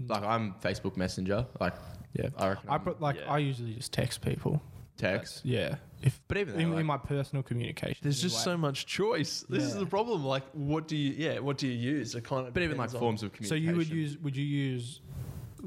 Like 0.06 0.22
I'm 0.22 0.54
Facebook 0.62 0.96
Messenger. 0.96 1.46
Like 1.58 1.74
yeah. 2.12 2.28
I 2.36 2.48
reckon. 2.50 2.68
I 2.68 2.74
I'm 2.74 2.80
put 2.80 3.00
like 3.00 3.16
yeah. 3.16 3.30
I 3.32 3.38
usually 3.38 3.74
just 3.74 3.92
text 3.92 4.20
people. 4.22 4.62
text. 4.96 5.44
Yeah. 5.44 5.76
If 6.02 6.20
But 6.28 6.38
even 6.38 6.58
in, 6.58 6.70
like, 6.72 6.80
in 6.80 6.86
my 6.86 6.96
personal 6.96 7.42
communication. 7.42 7.98
There's 8.02 8.22
just 8.22 8.42
so 8.42 8.56
much 8.56 8.86
choice. 8.86 9.44
This 9.48 9.64
is 9.64 9.74
the 9.76 9.84
problem. 9.86 10.24
Like, 10.24 10.44
what 10.52 10.88
do 10.88 10.96
you? 10.96 11.12
Yeah, 11.16 11.40
what 11.40 11.58
do 11.58 11.66
you 11.68 11.74
use? 11.74 12.14
It 12.14 12.24
kind 12.24 12.46
of. 12.46 12.54
but 12.54 12.62
even 12.62 12.78
like 12.78 12.94
on- 12.94 13.00
forms 13.00 13.22
of 13.22 13.32
communication. 13.32 13.66
So 13.66 13.70
you 13.70 13.76
would 13.76 13.88
use 13.88 14.16
would 14.18 14.36
you 14.36 14.44
use 14.44 15.00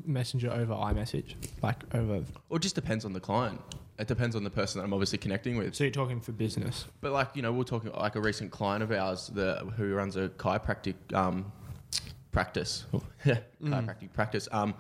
Messenger 0.05 0.51
over 0.51 0.73
iMessage, 0.73 1.35
like 1.61 1.83
over? 1.93 2.23
Or 2.49 2.57
it 2.57 2.61
just 2.61 2.73
depends 2.75 3.05
on 3.05 3.13
the 3.13 3.19
client. 3.19 3.61
It 3.99 4.07
depends 4.07 4.35
on 4.35 4.43
the 4.43 4.49
person 4.49 4.79
that 4.79 4.85
I'm 4.85 4.93
obviously 4.93 5.19
connecting 5.19 5.55
with. 5.55 5.75
So 5.75 5.83
you're 5.83 5.91
talking 5.91 6.19
for 6.19 6.31
business. 6.31 6.85
But 6.99 7.11
like 7.11 7.29
you 7.35 7.43
know, 7.43 7.51
we're 7.53 7.63
talking 7.63 7.91
like 7.91 8.15
a 8.15 8.21
recent 8.21 8.49
client 8.49 8.81
of 8.81 8.91
ours 8.91 9.29
the, 9.31 9.57
who 9.77 9.93
runs 9.93 10.15
a 10.15 10.29
chiropractic 10.29 10.95
um, 11.13 11.51
practice, 12.31 12.85
yeah, 13.25 13.37
Mm. 13.61 13.69
chiropractic 13.69 14.11
practice. 14.13 14.47
Um, 14.51 14.73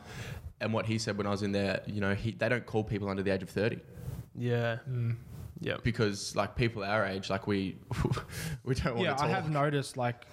and 0.61 0.73
what 0.73 0.87
he 0.87 0.97
said 0.97 1.15
when 1.17 1.27
I 1.27 1.29
was 1.29 1.43
in 1.43 1.51
there, 1.51 1.81
you 1.85 2.01
know, 2.01 2.15
he, 2.15 2.31
they 2.31 2.49
don't 2.49 2.65
call 2.65 2.83
people 2.83 3.07
under 3.09 3.21
the 3.21 3.31
age 3.31 3.43
of 3.43 3.49
thirty 3.51 3.79
Yeah. 4.35 4.79
Mm. 4.89 5.15
Yep. 5.63 5.83
because 5.83 6.35
like 6.35 6.55
people 6.55 6.83
our 6.83 7.05
age, 7.05 7.29
like 7.29 7.47
we 7.47 7.77
we 8.63 8.75
don't 8.75 8.95
want 8.95 9.05
Yeah, 9.05 9.11
to 9.13 9.17
talk. 9.17 9.25
I 9.25 9.29
have 9.29 9.49
noticed 9.49 9.97
like 9.97 10.25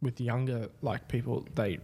with 0.00 0.20
younger 0.20 0.68
like 0.82 1.08
people, 1.08 1.46
they, 1.54 1.78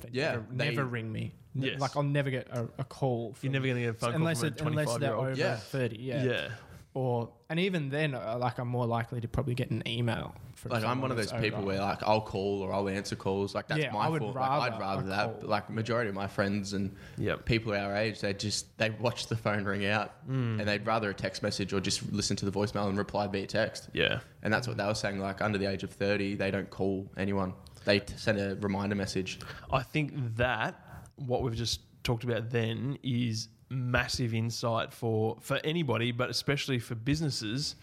they 0.00 0.08
Yeah, 0.12 0.30
never, 0.32 0.44
they- 0.52 0.70
never 0.70 0.84
ring 0.84 1.12
me. 1.12 1.32
N- 1.56 1.62
Yes. 1.62 1.80
Like 1.80 1.96
I'll 1.96 2.02
never 2.02 2.28
get 2.30 2.48
a, 2.50 2.68
a 2.78 2.84
call. 2.84 3.32
From, 3.32 3.46
You're 3.46 3.52
never 3.54 3.64
going 3.64 3.76
to 3.76 3.82
get 3.82 3.90
a 3.90 3.94
phone 3.94 4.10
call 4.10 4.16
unless 4.20 4.40
from 4.40 4.48
a 4.48 4.50
it, 4.52 4.60
unless 4.60 4.86
25 4.86 5.00
they're 5.00 5.08
year 5.10 5.16
over 5.18 5.28
old. 5.30 5.38
Yeah. 5.38 5.56
thirty. 5.56 5.96
Yeah. 5.96 6.22
Yeah. 6.24 6.48
Or 6.92 7.30
and 7.48 7.58
even 7.60 7.88
then, 7.88 8.14
uh, 8.14 8.36
like 8.38 8.58
I'm 8.58 8.68
more 8.68 8.86
likely 8.86 9.20
to 9.22 9.28
probably 9.28 9.54
get 9.54 9.70
an 9.70 9.82
email. 9.88 10.34
From 10.56 10.72
Like 10.72 10.84
I'm 10.84 11.02
one 11.02 11.10
of 11.10 11.18
those 11.18 11.32
people 11.32 11.58
over. 11.58 11.66
where 11.66 11.80
like 11.80 12.02
I'll 12.02 12.22
call 12.22 12.62
or 12.62 12.72
I'll 12.72 12.88
answer 12.88 13.14
calls. 13.14 13.54
Like 13.54 13.68
that's 13.68 13.82
Yeah, 13.82 13.92
my 13.92 14.06
I 14.06 14.08
would 14.08 14.22
fault. 14.22 14.34
Like, 14.36 14.50
I'd 14.50 14.80
rather 14.80 14.80
rather 14.80 15.08
that. 15.10 15.40
But, 15.42 15.48
like 15.48 15.68
majority 15.70 16.08
of 16.08 16.14
my 16.14 16.26
friends 16.26 16.72
and 16.72 16.96
Yep. 17.18 17.44
people 17.44 17.74
our 17.74 17.94
age, 17.94 18.20
they 18.20 18.32
just 18.32 18.76
they 18.78 18.88
watch 18.90 19.26
the 19.26 19.36
phone 19.36 19.64
ring 19.64 19.84
out 19.84 20.12
Mm. 20.26 20.58
and 20.58 20.66
they'd 20.66 20.86
rather 20.86 21.10
a 21.10 21.14
text 21.14 21.42
message 21.42 21.72
or 21.74 21.80
just 21.80 22.10
listen 22.10 22.36
to 22.38 22.46
the 22.46 22.50
voicemail 22.52 22.88
and 22.88 22.96
reply 22.96 23.26
via 23.26 23.46
text. 23.46 23.90
Yeah. 23.92 24.20
And 24.42 24.50
that's 24.52 24.66
what 24.66 24.78
they 24.78 24.84
were 24.86 24.94
saying. 24.94 25.18
Like 25.20 25.42
under 25.42 25.58
the 25.58 25.66
age 25.66 25.82
of 25.84 25.90
thirty, 25.90 26.34
they 26.34 26.50
don't 26.50 26.70
call 26.70 27.06
anyone. 27.18 27.52
They 27.84 28.00
t- 28.00 28.14
send 28.16 28.40
a 28.40 28.56
reminder 28.56 28.96
message. 28.96 29.38
I 29.70 29.82
think 29.82 30.12
that 30.36 30.74
what 31.16 31.42
we've 31.42 31.54
just 31.54 31.80
talked 32.02 32.24
about 32.24 32.50
then 32.50 32.98
is 33.02 33.48
massive 33.68 34.32
insight 34.32 34.92
for 34.92 35.36
for 35.40 35.60
anybody, 35.64 36.12
but 36.12 36.30
especially 36.30 36.78
for 36.78 36.94
businesses 36.94 37.74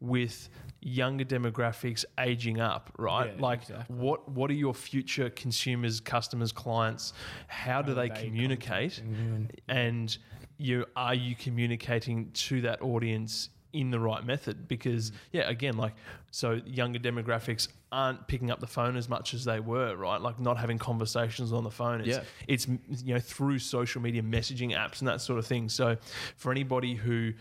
with 0.00 0.48
younger 0.80 1.24
demographics 1.24 2.04
aging 2.18 2.60
up, 2.60 2.90
right? 2.98 3.32
Yeah, 3.36 3.42
like 3.42 3.62
exactly. 3.62 3.96
what 3.96 4.28
what 4.30 4.50
are 4.50 4.54
your 4.54 4.74
future 4.74 5.30
consumers, 5.30 6.00
customers, 6.00 6.52
clients? 6.52 7.12
How 7.48 7.82
do 7.82 7.94
they 7.94 8.08
they 8.08 8.24
communicate? 8.24 9.02
contacting 9.04 9.34
and- 9.34 9.60
and 9.68 10.18
you 10.58 10.84
are 10.96 11.14
you 11.14 11.34
communicating 11.36 12.30
to 12.32 12.60
that 12.62 12.82
audience 12.82 13.50
in 13.72 13.90
the 13.90 14.00
right 14.00 14.24
method 14.24 14.66
because 14.66 15.12
yeah 15.30 15.42
again 15.48 15.76
like 15.76 15.94
so 16.30 16.52
younger 16.64 16.98
demographics 16.98 17.68
aren't 17.92 18.26
picking 18.26 18.50
up 18.50 18.58
the 18.60 18.66
phone 18.66 18.96
as 18.96 19.08
much 19.10 19.34
as 19.34 19.44
they 19.44 19.60
were 19.60 19.94
right 19.94 20.22
like 20.22 20.40
not 20.40 20.56
having 20.56 20.78
conversations 20.78 21.52
on 21.52 21.62
the 21.64 21.70
phone 21.70 22.00
it's 22.00 22.08
Yeah. 22.08 22.22
it's 22.48 22.66
you 23.04 23.12
know 23.14 23.20
through 23.20 23.58
social 23.58 24.00
media 24.00 24.22
messaging 24.22 24.74
apps 24.74 25.00
and 25.00 25.08
that 25.08 25.20
sort 25.20 25.38
of 25.38 25.46
thing 25.46 25.68
so 25.68 25.96
for 26.36 26.50
anybody 26.50 26.94
who 26.94 27.34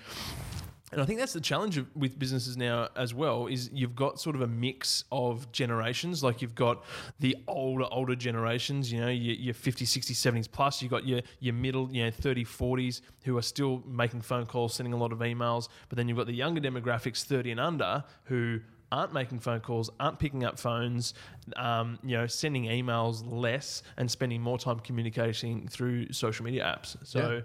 and 0.94 1.02
I 1.02 1.06
think 1.06 1.20
that's 1.20 1.34
the 1.34 1.42
challenge 1.42 1.78
of, 1.78 1.94
with 1.98 2.18
businesses 2.18 2.56
now 2.56 2.88
as 2.96 3.14
well 3.14 3.48
is 3.48 3.70
you've 3.74 3.96
got 3.96 4.22
sort 4.22 4.38
of 4.38 4.42
a 4.42 4.48
mix 4.48 5.04
of 5.12 5.52
generations. 5.52 6.24
Like 6.24 6.42
you've 6.42 6.56
got 6.56 6.86
the 7.20 7.36
older, 7.46 7.86
older 7.92 8.16
generations, 8.16 8.90
you 8.90 9.02
know, 9.02 9.10
your, 9.10 9.36
your 9.36 9.54
50s, 9.54 9.84
60s, 9.84 10.12
70s 10.12 10.50
plus. 10.50 10.82
You've 10.82 10.92
got 10.92 11.06
your, 11.06 11.22
your 11.42 11.54
middle, 11.54 11.92
you 11.92 12.06
know, 12.06 12.12
30, 12.12 12.46
40s 12.46 13.02
who 13.26 13.38
are 13.38 13.42
still 13.42 13.84
making 13.86 14.22
phone 14.22 14.46
calls, 14.46 14.76
sending 14.76 14.94
a 14.94 14.98
lot 14.98 15.12
of 15.12 15.20
emails. 15.20 15.68
But 15.90 15.98
then 15.98 16.08
you've 16.08 16.18
got 16.18 16.28
the 16.28 16.34
younger 16.34 16.62
demographics, 16.62 17.26
30 17.26 17.52
and 17.52 17.60
under, 17.60 18.06
who 18.24 18.62
aren't 18.92 19.14
making 19.14 19.40
phone 19.40 19.60
calls, 19.60 19.90
aren't 20.00 20.20
picking 20.20 20.44
up 20.44 20.58
phones, 20.60 21.14
um, 21.56 22.00
you 22.04 22.16
know, 22.18 22.28
sending 22.28 22.66
emails 22.66 23.24
less 23.26 23.84
and 23.98 24.10
spending 24.10 24.42
more 24.42 24.58
time 24.58 24.80
communicating 24.80 25.68
through 25.68 26.12
social 26.14 26.46
media 26.46 26.64
apps. 26.64 26.96
So 27.04 27.42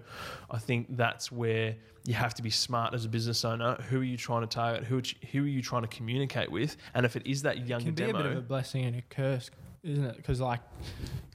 I 0.49 0.59
think 0.59 0.95
that's 0.95 1.31
where 1.31 1.75
you 2.05 2.13
have 2.13 2.33
to 2.35 2.41
be 2.41 2.49
smart 2.49 2.93
as 2.93 3.05
a 3.05 3.09
business 3.09 3.45
owner. 3.45 3.75
Who 3.89 4.01
are 4.01 4.03
you 4.03 4.17
trying 4.17 4.41
to 4.41 4.47
target? 4.47 4.83
Who, 4.85 5.01
who 5.31 5.43
are 5.43 5.47
you 5.47 5.61
trying 5.61 5.83
to 5.83 5.87
communicate 5.87 6.51
with? 6.51 6.75
And 6.93 7.05
if 7.05 7.15
it 7.15 7.25
is 7.25 7.43
that 7.43 7.67
younger 7.67 7.85
can 7.85 7.95
be 7.95 8.05
demo, 8.05 8.19
a 8.19 8.23
bit 8.23 8.31
of 8.31 8.37
a 8.37 8.41
blessing 8.41 8.85
and 8.85 8.95
a 8.97 9.01
curse, 9.09 9.49
isn't 9.83 10.05
it? 10.05 10.17
Because 10.17 10.39
like, 10.39 10.61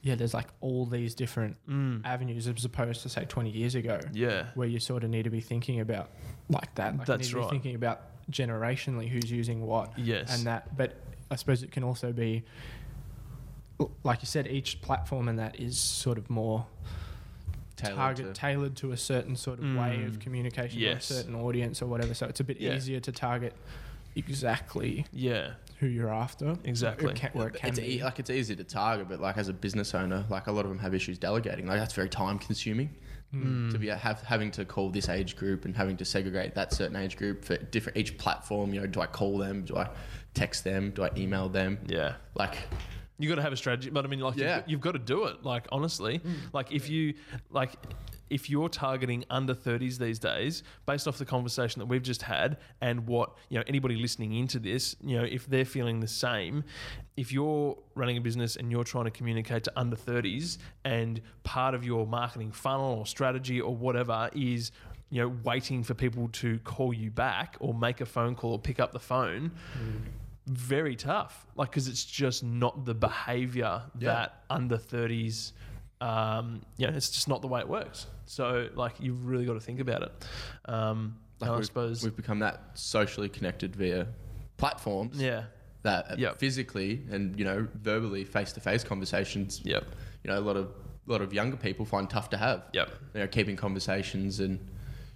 yeah, 0.01 0.15
there's 0.15 0.33
like 0.33 0.47
all 0.61 0.85
these 0.85 1.13
different 1.15 1.57
Mm, 1.69 2.01
avenues 2.05 2.47
as 2.47 2.65
opposed 2.65 3.01
to 3.03 3.09
say 3.09 3.25
20 3.25 3.49
years 3.49 3.75
ago, 3.75 3.99
yeah, 4.11 4.47
where 4.55 4.67
you 4.67 4.79
sort 4.79 5.03
of 5.03 5.09
need 5.09 5.23
to 5.23 5.29
be 5.29 5.41
thinking 5.41 5.79
about 5.79 6.09
like 6.49 6.73
that. 6.75 6.97
Like 6.97 7.07
That's 7.07 7.29
you 7.29 7.35
need 7.35 7.41
to 7.41 7.45
right. 7.45 7.49
be 7.51 7.55
thinking 7.57 7.75
about 7.75 8.01
generationally 8.31 9.07
who's 9.07 9.31
using 9.31 9.65
what 9.65 9.97
yes, 9.97 10.35
and 10.35 10.47
that. 10.47 10.75
But 10.75 10.95
I 11.31 11.35
suppose 11.35 11.61
it 11.63 11.71
can 11.71 11.83
also 11.83 12.11
be, 12.11 12.43
like 14.03 14.21
you 14.21 14.25
said, 14.27 14.47
each 14.47 14.81
platform 14.81 15.27
and 15.27 15.37
that 15.39 15.59
is 15.59 15.77
sort 15.77 16.17
of 16.17 16.29
more 16.29 16.65
Tailored 17.75 17.95
target 17.97 18.25
to- 18.25 18.33
tailored 18.41 18.75
to 18.77 18.91
a 18.91 18.97
certain 18.97 19.35
sort 19.37 19.59
of 19.59 19.65
way 19.75 20.03
of 20.03 20.13
Mm, 20.17 20.19
communication 20.21 20.79
yes. 20.79 21.09
a 21.09 21.13
certain 21.13 21.35
audience 21.35 21.81
or 21.81 21.85
whatever. 21.85 22.13
So 22.13 22.25
it's 22.25 22.39
a 22.41 22.43
bit 22.43 22.59
Yeah. 22.59 22.75
easier 22.75 22.99
to 22.99 23.11
target 23.11 23.53
exactly 24.15 25.05
yeah, 25.13 25.51
who 25.79 25.87
you're 25.87 26.13
after. 26.13 26.55
exactly. 26.65 27.11
It 27.11 27.15
can, 27.15 27.29
where 27.33 27.47
it 27.47 27.55
can 27.55 27.69
it's 27.69 27.79
be. 27.79 27.95
e- 27.97 28.03
like 28.03 28.19
it's 28.19 28.29
easy 28.29 28.55
to 28.55 28.63
target, 28.63 29.07
but 29.09 29.19
like 29.19 29.37
as 29.37 29.47
a 29.47 29.53
business 29.53 29.95
owner, 29.95 30.25
like 30.29 30.47
a 30.47 30.51
lot 30.51 30.65
of 30.65 30.69
them 30.69 30.79
have 30.79 30.93
issues 30.93 31.17
delegating. 31.17 31.65
Like 31.67 31.79
that's 31.79 31.93
very 31.93 32.09
time 32.09 32.37
consuming 32.39 32.89
Mm. 33.33 33.71
to 33.71 33.77
be 33.77 33.89
have, 33.89 34.21
having 34.23 34.49
to 34.49 34.65
call 34.65 34.89
this 34.89 35.07
age 35.07 35.35
group 35.35 35.65
and 35.65 35.77
having 35.77 35.95
to 35.97 36.03
segregate 36.03 36.55
that 36.55 36.73
certain 36.73 36.95
age 36.95 37.15
group 37.15 37.45
for 37.45 37.57
different 37.57 37.95
each 37.99 38.17
platform. 38.17 38.73
You 38.73 38.81
know, 38.81 38.87
do 38.87 39.01
I 39.01 39.05
call 39.05 39.37
them? 39.37 39.65
Do 39.65 39.77
I 39.77 39.87
text 40.33 40.63
them? 40.63 40.89
Do 40.95 41.03
I 41.03 41.11
email 41.15 41.47
them? 41.47 41.77
yeah. 41.85 42.15
Like 42.33 42.57
You 43.19 43.29
got 43.29 43.35
to 43.35 43.43
have 43.43 43.53
a 43.53 43.57
strategy, 43.57 43.91
but 43.91 44.03
I 44.03 44.07
mean, 44.07 44.19
like, 44.19 44.35
Yeah. 44.35 44.55
you've, 44.57 44.63
you've 44.69 44.81
got 44.81 44.93
to 44.93 44.99
do 44.99 45.25
it. 45.25 45.43
Like, 45.45 45.67
honestly, 45.71 46.21
like 46.53 46.71
if 46.71 46.89
you 46.89 47.13
like. 47.51 47.73
If 48.29 48.49
you're 48.49 48.69
targeting 48.69 49.25
under 49.29 49.53
30s 49.55 49.97
these 49.97 50.19
days, 50.19 50.63
based 50.85 51.07
off 51.07 51.17
the 51.17 51.25
conversation 51.25 51.79
that 51.79 51.85
we've 51.87 52.03
just 52.03 52.21
had, 52.21 52.57
and 52.81 53.07
what 53.07 53.31
you 53.49 53.57
know, 53.57 53.63
anybody 53.67 53.95
listening 53.95 54.33
into 54.33 54.59
this, 54.59 54.95
you 55.01 55.17
know, 55.17 55.23
if 55.23 55.47
they're 55.47 55.65
feeling 55.65 55.99
the 55.99 56.07
same, 56.07 56.63
if 57.17 57.31
you're 57.31 57.77
running 57.95 58.17
a 58.17 58.21
business 58.21 58.55
and 58.55 58.71
you're 58.71 58.83
trying 58.83 59.05
to 59.05 59.11
communicate 59.11 59.63
to 59.65 59.71
under 59.75 59.95
30s, 59.95 60.57
and 60.85 61.21
part 61.43 61.73
of 61.73 61.83
your 61.83 62.05
marketing 62.07 62.51
funnel 62.51 62.99
or 62.99 63.05
strategy 63.05 63.59
or 63.59 63.75
whatever 63.75 64.29
is 64.33 64.71
you 65.11 65.19
know 65.21 65.35
waiting 65.43 65.81
for 65.83 65.95
people 65.95 66.27
to 66.31 66.59
call 66.59 66.93
you 66.93 67.09
back 67.09 67.57
or 67.59 67.73
make 67.73 67.99
a 67.99 68.05
phone 68.05 68.35
call 68.35 68.51
or 68.51 68.59
pick 68.59 68.79
up 68.79 68.91
the 68.93 68.99
phone, 68.99 69.51
very 70.45 70.95
tough. 70.95 71.45
Like, 71.55 71.69
because 71.71 71.87
it's 71.87 72.03
just 72.05 72.43
not 72.43 72.85
the 72.85 72.93
behavior 72.93 73.81
Yeah. 73.99 74.09
that 74.13 74.43
under 74.49 74.77
30s, 74.77 75.51
um, 76.01 76.61
you 76.77 76.87
know, 76.87 76.93
it's 76.95 77.09
just 77.09 77.27
not 77.27 77.41
the 77.41 77.47
way 77.47 77.59
it 77.59 77.67
works. 77.67 78.07
So, 78.25 78.69
like, 78.75 78.95
you've 78.99 79.25
really 79.25 79.45
got 79.45 79.53
to 79.53 79.59
think 79.59 79.79
about 79.79 80.03
it. 80.03 80.11
Um, 80.65 81.17
Like 81.39 81.49
I 81.51 81.53
we've- 81.55 81.65
suppose, 81.65 82.03
we've 82.03 82.15
become 82.15 82.39
that 82.39 82.61
socially 82.73 83.29
connected 83.29 83.75
via 83.75 84.07
platforms 84.57 85.21
yeah, 85.21 85.45
that 85.83 86.19
Yep. 86.19 86.37
physically 86.39 87.05
and 87.09 87.37
you 87.39 87.45
know 87.45 87.67
verbally 87.75 88.25
face 88.25 88.51
to 88.53 88.59
face 88.59 88.83
conversations. 88.83 89.61
yep, 89.63 89.85
You 90.23 90.31
know, 90.31 90.39
a 90.39 90.41
lot 90.41 90.57
of 90.57 90.67
a 91.07 91.11
lot 91.11 91.21
of 91.21 91.33
younger 91.33 91.57
people 91.57 91.85
find 91.85 92.07
tough 92.09 92.29
to 92.31 92.37
have. 92.37 92.65
yep, 92.73 92.89
You 93.13 93.21
know, 93.21 93.27
keeping 93.27 93.55
conversations 93.55 94.39
and 94.41 94.59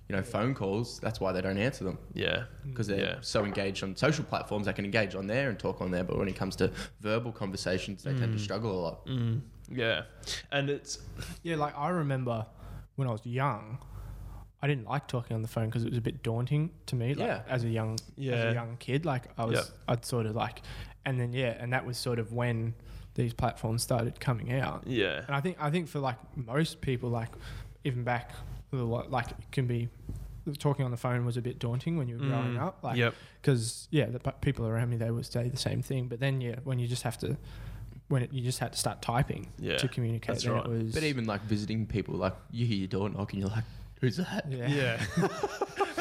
you 0.10 0.16
know 0.16 0.24
phone 0.24 0.54
calls. 0.56 1.00
That's 1.00 1.20
why 1.20 1.32
they 1.34 1.42
don't 1.42 1.58
answer 1.58 1.84
them. 1.84 1.98
yeah, 2.14 2.46
because 2.66 2.88
they're 2.88 3.00
Yeah. 3.00 3.18
so 3.22 3.44
engaged 3.46 3.84
on 3.84 3.96
social 3.96 4.24
platforms, 4.26 4.66
they 4.66 4.74
can 4.74 4.86
engage 4.86 5.16
on 5.16 5.28
there 5.28 5.50
and 5.50 5.60
talk 5.60 5.82
on 5.82 5.92
there. 5.92 6.04
But 6.06 6.18
when 6.18 6.28
it 6.30 6.36
comes 6.38 6.56
to 6.58 6.72
verbal 7.02 7.32
conversations, 7.34 8.02
they 8.04 8.14
tend 8.14 8.32
to 8.34 8.40
struggle 8.40 8.72
a 8.72 8.82
lot. 8.82 9.06
mm, 9.08 9.42
yeah. 9.70 10.04
And 10.52 10.70
it's, 10.70 11.00
Yeah, 11.44 11.56
like 11.58 11.78
I 11.78 11.90
remember 11.90 12.46
when 12.96 13.08
I 13.08 13.12
was 13.12 13.26
young, 13.26 13.80
I 14.62 14.68
didn't 14.68 14.86
like 14.88 15.08
talking 15.08 15.36
on 15.36 15.42
the 15.42 15.48
phone 15.48 15.66
because 15.66 15.84
it 15.84 15.90
was 15.90 15.98
a 15.98 16.02
bit 16.02 16.24
daunting 16.24 16.72
to 16.86 16.96
me. 16.96 17.14
Like 17.14 17.28
Yeah. 17.28 17.42
as 17.48 17.64
a 17.64 17.70
young, 17.70 17.94
as 17.96 18.02
Yeah. 18.16 18.50
a 18.50 18.54
young 18.54 18.78
kid, 18.78 19.06
like 19.06 19.26
I 19.38 19.46
was, 19.46 19.56
Yep. 19.56 19.66
I'd 19.90 20.06
sort 20.06 20.26
of 20.26 20.36
like, 20.36 20.62
and 21.06 21.20
then 21.20 21.34
yeah, 21.34 21.58
and 21.60 21.74
that 21.74 21.86
was 21.86 21.98
sort 21.98 22.20
of 22.20 22.32
when 22.32 22.74
these 23.16 23.34
platforms 23.34 23.84
started 23.84 24.20
coming 24.20 24.54
out. 24.54 24.88
yeah, 24.88 25.24
And 25.28 25.36
I 25.36 25.42
think 25.42 25.58
I 25.60 25.70
think 25.70 25.88
for 25.88 26.00
like 26.00 26.18
most 26.38 26.82
people, 26.82 27.10
like 27.10 27.30
even 27.84 28.04
back, 28.04 28.32
a 28.72 28.76
little 28.76 28.90
while- 28.90 29.08
like 29.10 29.30
it 29.32 29.52
can 29.52 29.68
be 29.68 29.90
talking 30.60 30.84
on 30.84 30.92
the 30.92 30.98
phone 30.98 31.26
was 31.26 31.38
a 31.38 31.42
bit 31.42 31.60
daunting 31.60 31.96
when 31.98 32.08
you 32.08 32.18
were 32.18 32.26
growing 32.26 32.56
Mm, 32.56 32.62
up. 32.62 32.80
Like, 32.84 32.98
yep. 32.98 33.14
because 33.42 33.88
yeah, 33.92 34.06
the 34.08 34.20
p- 34.20 34.32
people 34.42 34.66
around 34.68 34.90
me 34.90 34.98
they 34.98 35.12
would 35.12 35.26
say 35.26 35.48
the 35.50 35.58
same 35.58 35.82
thing. 35.82 36.08
But 36.08 36.20
then 36.20 36.42
yeah, 36.42 36.56
when 36.64 36.80
you 36.80 36.88
just 36.88 37.04
have 37.04 37.18
to, 37.20 37.38
when 38.10 38.24
it, 38.24 38.34
you 38.34 38.42
just 38.42 38.60
had 38.60 38.74
to 38.74 38.80
start 38.80 39.02
typing 39.02 39.50
Yeah. 39.60 39.78
to 39.78 39.88
communicate, 39.88 40.28
that's 40.36 40.46
right. 40.46 40.64
it 40.66 40.70
was. 40.70 40.94
But 40.94 41.04
even 41.04 41.26
like 41.26 41.42
visiting 41.44 41.86
people, 41.88 42.16
like 42.16 42.36
you 42.52 42.66
hear 42.66 42.78
your 42.78 42.88
door 42.88 43.10
knock 43.10 43.34
and 43.34 43.42
you're 43.42 43.50
like, 43.50 43.64
"Who's 44.02 44.18
that?" 44.18 44.46
yeah, 44.50 44.68
Yeah. 45.18 45.28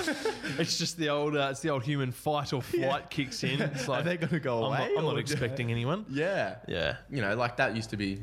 it's 0.58 0.78
just 0.78 0.96
the 0.96 1.08
old, 1.08 1.36
uh, 1.36 1.48
it's 1.52 1.60
the 1.60 1.70
old 1.70 1.82
human 1.84 2.10
fight 2.12 2.52
or 2.52 2.60
flight 2.62 3.08
kicks 3.10 3.44
in. 3.44 3.60
It's 3.60 3.86
like 3.88 4.00
Are 4.00 4.02
they 4.04 4.16
gonna 4.16 4.40
go 4.40 4.64
I'm, 4.64 4.70
not, 4.72 4.80
away? 4.80 4.96
I'm 4.98 5.04
not 5.04 5.18
expecting 5.18 5.70
anyone. 5.70 6.04
Yeah, 6.10 6.56
Yeah. 6.66 6.96
you 7.10 7.20
know, 7.22 7.34
like 7.36 7.56
that 7.58 7.76
used 7.76 7.90
to 7.90 7.96
be. 7.96 8.20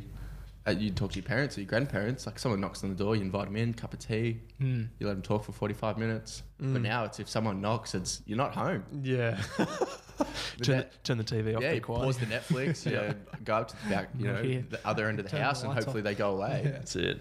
Uh, 0.70 0.80
you'd 0.80 0.96
talk 0.96 1.12
to 1.12 1.16
your 1.20 1.24
parents 1.28 1.58
or 1.58 1.62
your 1.62 1.68
grandparents. 1.68 2.26
Like 2.26 2.38
someone 2.38 2.62
knocks 2.62 2.84
on 2.84 2.90
the 2.90 2.96
door, 2.96 3.16
you 3.16 3.22
invite 3.24 3.46
them 3.46 3.56
in, 3.56 3.74
cup 3.74 3.94
of 3.94 4.00
tea, 4.00 4.40
Mm. 4.62 4.90
you 5.00 5.08
let 5.08 5.14
them 5.14 5.22
talk 5.22 5.44
for 5.44 5.52
forty 5.52 5.74
five 5.74 5.98
minutes. 5.98 6.44
Mm. 6.62 6.74
But 6.74 6.82
now 6.82 7.06
it's 7.06 7.20
if 7.20 7.28
someone 7.30 7.62
knocks, 7.62 7.96
it's 7.96 8.22
you're 8.26 8.38
not 8.38 8.54
home. 8.54 8.84
Yeah. 9.02 9.42
The 9.58 9.66
turn, 10.64 10.76
net- 10.78 10.92
the, 10.92 10.98
turn 11.04 11.18
the 11.18 11.24
TV 11.24 11.56
off. 11.56 11.62
yeah, 11.62 11.70
be 11.70 11.76
you 11.76 11.82
quiet. 11.82 12.04
pause 12.04 12.18
the 12.18 12.26
Netflix, 12.26 12.86
you 12.90 12.92
know, 12.92 13.14
go 13.46 13.56
up 13.56 13.70
to 13.70 13.76
the 13.84 13.90
back, 13.90 14.10
you 14.18 14.28
know, 14.28 14.44
here. 14.44 14.66
the 14.70 14.80
other 14.86 15.08
end 15.08 15.20
of 15.20 15.26
the 15.26 15.32
Turn 15.32 15.40
the 15.40 15.46
house, 15.46 15.64
and 15.64 15.74
hopefully 15.74 16.00
off. 16.02 16.04
they 16.04 16.16
go 16.16 16.36
away. 16.36 16.62
Yeah. 16.66 16.72
That's 16.72 16.96
it. 16.98 17.20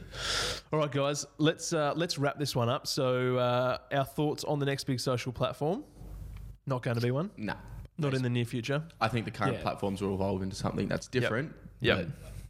All 0.73 0.81
right, 0.81 0.91
guys. 0.91 1.25
Let's 1.39 1.73
uh, 1.73 1.93
let's 1.97 2.19
wrap 2.19 2.39
this 2.39 2.55
one 2.57 2.69
up. 2.69 2.87
So, 2.87 3.37
uh, 3.37 3.79
our 3.93 4.05
thoughts 4.05 4.43
on 4.45 4.59
the 4.59 4.67
next 4.67 4.85
big 4.85 4.99
social 5.01 5.33
platform? 5.33 5.85
Not 6.67 6.83
going 6.83 6.97
to 6.97 7.03
be 7.03 7.13
one. 7.13 7.31
Nah, 7.37 7.55
Not 7.97 8.13
in 8.15 8.23
the 8.23 8.29
near 8.29 8.45
future. 8.45 8.83
I 9.01 9.09
think 9.09 9.25
the 9.25 9.31
current 9.31 9.55
Yeah. 9.55 9.63
platforms 9.63 10.03
will 10.03 10.15
evolve 10.15 10.43
into 10.43 10.57
something 10.57 10.87
that's 10.89 11.07
different. 11.09 11.55
Yep. 11.81 12.09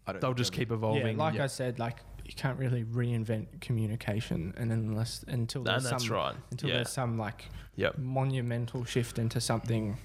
But 0.09 0.16
I 0.16 0.21
don't 0.21 0.21
They'll 0.31 0.35
just 0.35 0.53
keep 0.53 0.71
evolving. 0.73 1.16
Yeah, 1.18 1.25
like 1.25 1.35
yeah. 1.35 1.44
I 1.44 1.47
said, 1.49 1.79
like 1.79 1.97
you 2.25 2.33
can't 2.35 2.59
really 2.59 2.85
reinvent 2.85 3.61
communication, 3.61 4.55
and 4.57 4.73
unless 4.73 5.23
until 5.29 5.61
and 5.61 5.66
there's 5.68 5.85
that's 5.90 6.05
some 6.07 6.14
right. 6.16 6.35
until 6.51 6.68
yeah. 6.71 6.77
there's 6.77 6.90
some 6.90 7.18
like 7.18 7.44
Yep. 7.77 7.99
monumental 7.99 8.85
shift 8.85 9.18
into 9.21 9.40
something 9.40 9.97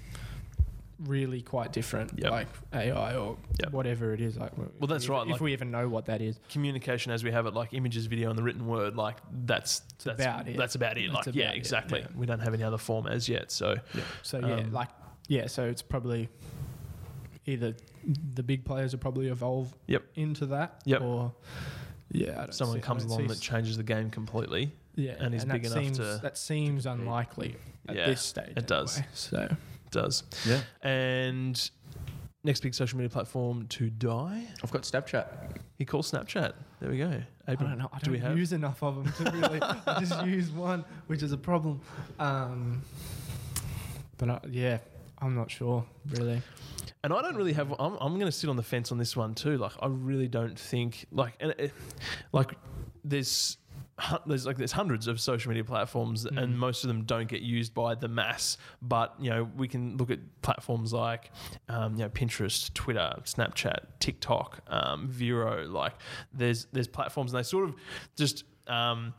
really 1.00 1.42
quite 1.42 1.72
different, 1.72 2.12
Yep. 2.16 2.30
like 2.30 2.46
AI 2.72 3.16
or 3.16 3.36
Yep. 3.60 3.72
whatever 3.72 4.14
it 4.14 4.20
is. 4.20 4.36
Like, 4.36 4.52
Well, 4.56 4.86
that's 4.86 5.04
if, 5.04 5.10
right, 5.10 5.26
If 5.26 5.32
like- 5.32 5.40
we 5.40 5.52
even 5.52 5.70
know 5.72 5.88
what 5.88 6.06
that 6.06 6.22
is, 6.22 6.38
Communication 6.48 7.10
as 7.10 7.24
we 7.24 7.32
have 7.32 7.46
it, 7.46 7.52
like 7.54 7.74
images, 7.74 8.06
video, 8.06 8.30
and 8.30 8.38
the 8.38 8.42
written 8.44 8.66
word, 8.66 8.94
like 8.94 9.16
that's 9.44 9.80
that's 10.04 10.20
about 10.22 10.48
it. 10.48 10.56
That's 10.56 10.76
about 10.76 10.96
it. 10.98 11.10
That's 11.12 11.26
like 11.26 11.34
yeah, 11.34 11.46
about 11.46 11.54
it, 11.56 11.58
exactly. 11.58 12.00
yeah. 12.00 12.06
We 12.14 12.26
don't 12.26 12.40
have 12.40 12.54
any 12.54 12.62
other 12.62 12.78
form 12.78 13.06
as 13.08 13.28
yet. 13.28 13.50
So 13.50 13.76
so 14.22 14.38
yeah, 14.38 14.54
Um, 14.54 14.72
like 14.72 14.88
yeah, 15.28 15.46
so 15.48 15.64
it's 15.64 15.82
probably 15.82 16.28
either 17.46 17.74
the 18.34 18.42
big 18.42 18.64
players 18.64 18.92
will 18.92 19.00
probably 19.00 19.28
evolve 19.28 19.74
Yep. 19.86 20.04
into 20.14 20.46
that, 20.46 20.80
Yep. 20.84 21.00
or 21.02 21.32
yeah, 22.10 22.32
I 22.32 22.34
don't 22.44 22.54
someone 22.54 22.76
see- 22.76 22.82
I 22.82 22.86
comes 22.86 23.02
don't 23.02 23.10
along 23.12 23.20
see 23.22 23.34
that 23.34 23.40
changes 23.40 23.76
the 23.76 23.82
game 23.82 24.10
completely. 24.10 24.72
Yeah, 24.96 25.12
and 25.18 25.34
is 25.34 25.44
that 25.44 25.52
big 25.52 25.66
enough 25.66 25.78
seems, 25.78 25.98
to- 25.98 26.20
That 26.22 26.38
seems 26.38 26.84
to 26.84 26.92
unlikely 26.92 27.56
at 27.88 27.96
Yeah, 27.96 28.06
this 28.06 28.22
stage. 28.22 28.52
it 28.56 28.66
does. 28.66 29.00
So 29.14 29.38
It 29.50 29.90
does. 29.90 30.22
Yeah, 30.46 30.60
And 30.82 31.70
next 32.44 32.60
big 32.60 32.74
social 32.74 32.98
media 32.98 33.08
platform 33.10 33.66
to 33.68 33.90
die. 33.90 34.46
I've 34.62 34.70
got 34.70 34.82
Snapchat. 34.82 35.26
He 35.78 35.84
calls 35.84 36.10
Snapchat. 36.10 36.52
There 36.80 36.90
we 36.90 36.98
go. 36.98 37.22
I 37.46 37.54
don't 37.56 37.78
know. 37.78 37.88
I 37.92 37.98
do 38.00 38.12
don't 38.12 38.20
have? 38.20 38.38
use 38.38 38.52
enough 38.52 38.82
of 38.82 38.96
them 38.96 39.12
to 39.26 39.30
really. 39.36 39.60
I 39.62 40.00
just 40.00 40.24
use 40.26 40.50
one, 40.50 40.84
which 41.08 41.22
is 41.22 41.32
a 41.32 41.36
problem. 41.38 41.80
Um, 42.18 42.82
but 44.18 44.28
I, 44.30 44.40
yeah, 44.50 44.78
I'm 45.18 45.34
not 45.34 45.50
sure 45.50 45.84
really. 46.10 46.40
And 47.04 47.12
I 47.12 47.22
don't 47.22 47.36
really 47.36 47.52
have. 47.52 47.70
I'm, 47.78 47.96
I'm 48.00 48.14
going 48.14 48.26
to 48.26 48.32
sit 48.32 48.50
on 48.50 48.56
the 48.56 48.62
fence 48.62 48.90
on 48.90 48.98
this 48.98 49.16
one 49.16 49.34
too. 49.34 49.56
Like 49.58 49.72
I 49.80 49.86
really 49.86 50.26
don't 50.26 50.58
think 50.58 51.06
like 51.12 51.34
and 51.38 51.54
it, 51.58 51.72
like 52.32 52.54
there's 53.04 53.58
there's 54.26 54.44
like 54.44 54.56
there's 54.56 54.72
hundreds 54.72 55.06
of 55.06 55.20
social 55.20 55.50
media 55.50 55.62
platforms 55.62 56.24
Mm. 56.26 56.42
and 56.42 56.58
most 56.58 56.82
of 56.82 56.88
them 56.88 57.04
don't 57.04 57.28
get 57.28 57.42
used 57.42 57.74
by 57.74 57.94
the 57.94 58.08
mass. 58.08 58.56
But 58.82 59.14
you 59.20 59.30
know 59.30 59.44
we 59.56 59.68
can 59.68 59.96
look 59.98 60.10
at 60.10 60.18
platforms 60.42 60.92
like 60.92 61.30
um, 61.68 61.92
you 61.92 62.00
know 62.04 62.08
Pinterest, 62.08 62.72
Twitter, 62.74 63.14
Snapchat, 63.22 63.78
TikTok, 64.00 64.62
um, 64.66 65.06
Vero. 65.08 65.66
Like 65.68 65.92
there's 66.32 66.66
there's 66.72 66.88
platforms 66.88 67.32
and 67.32 67.38
they 67.38 67.44
sort 67.46 67.68
of 67.68 67.74
just. 68.16 68.44
Um, 68.66 69.12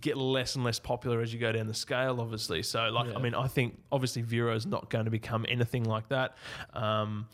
get 0.00 0.16
less 0.16 0.56
and 0.56 0.64
less 0.64 0.78
popular 0.80 1.20
as 1.20 1.32
you 1.32 1.38
go 1.38 1.52
down 1.52 1.68
the 1.68 1.74
scale, 1.74 2.20
obviously. 2.20 2.62
So, 2.64 2.88
like, 2.88 3.08
Yeah. 3.10 3.16
I 3.16 3.20
mean, 3.20 3.34
I 3.34 3.46
think 3.46 3.78
obviously 3.92 4.22
Vero 4.22 4.54
is 4.56 4.66
not 4.66 4.90
going 4.90 5.04
to 5.04 5.10
become 5.10 5.46
anything 5.48 5.84
like 5.84 6.08
that. 6.08 6.36
Um, 6.74 7.26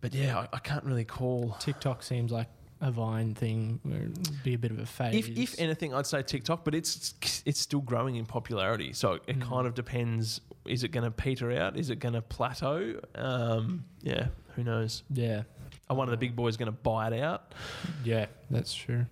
but 0.00 0.14
yeah, 0.14 0.38
I, 0.40 0.48
I 0.56 0.58
can't 0.58 0.84
really 0.84 1.04
call. 1.04 1.56
TikTok 1.60 2.02
seems 2.02 2.32
like 2.32 2.48
a 2.82 2.90
Vine 2.90 3.34
thing. 3.34 3.80
Be 4.44 4.54
a 4.54 4.58
bit 4.58 4.70
of 4.70 4.78
a 4.78 4.86
phase. 4.86 5.14
If, 5.14 5.36
if 5.36 5.54
anything, 5.60 5.92
I'd 5.94 6.06
say 6.06 6.22
TikTok, 6.22 6.64
but 6.64 6.74
it's 6.74 7.14
it's 7.44 7.60
still 7.60 7.80
growing 7.80 8.16
in 8.16 8.24
popularity. 8.26 8.92
So 8.94 9.14
it 9.26 9.38
Mm. 9.38 9.42
kind 9.42 9.66
of 9.66 9.74
depends. 9.74 10.40
Is 10.66 10.84
it 10.84 10.88
going 10.90 11.04
to 11.04 11.10
peter 11.10 11.50
out? 11.52 11.76
Is 11.78 11.90
it 11.90 11.96
going 11.96 12.14
to 12.14 12.22
plateau? 12.22 13.00
Um, 13.14 13.84
yeah, 14.02 14.28
who 14.56 14.64
knows? 14.64 15.02
yeah, 15.10 15.42
Are 15.88 15.96
one 15.96 16.08
of 16.08 16.10
the 16.12 16.16
big 16.18 16.36
boys 16.36 16.56
going 16.56 16.66
to 16.66 16.72
buy 16.72 17.08
it 17.08 17.20
out? 17.22 17.54
yeah, 18.04 18.26
that's 18.50 18.74
true. 18.74 19.06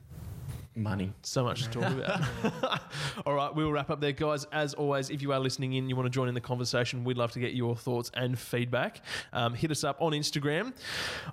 Money. 0.78 1.12
So 1.22 1.44
much 1.44 1.64
to 1.64 1.70
talk 1.70 1.84
about. 1.84 2.80
All 3.26 3.34
right, 3.34 3.54
we'll 3.54 3.72
wrap 3.72 3.90
up 3.90 4.00
there, 4.00 4.12
guys. 4.12 4.46
As 4.52 4.74
always, 4.74 5.10
if 5.10 5.20
you 5.22 5.32
are 5.32 5.40
listening 5.40 5.74
in, 5.74 5.88
you 5.88 5.96
want 5.96 6.06
to 6.06 6.10
join 6.10 6.28
in 6.28 6.34
the 6.34 6.40
conversation, 6.40 7.04
we'd 7.04 7.16
love 7.16 7.32
to 7.32 7.40
get 7.40 7.52
your 7.52 7.76
thoughts 7.76 8.10
and 8.14 8.38
feedback. 8.38 9.02
Um, 9.32 9.54
hit 9.54 9.70
us 9.70 9.84
up 9.84 10.00
on 10.00 10.12
Instagram 10.12 10.72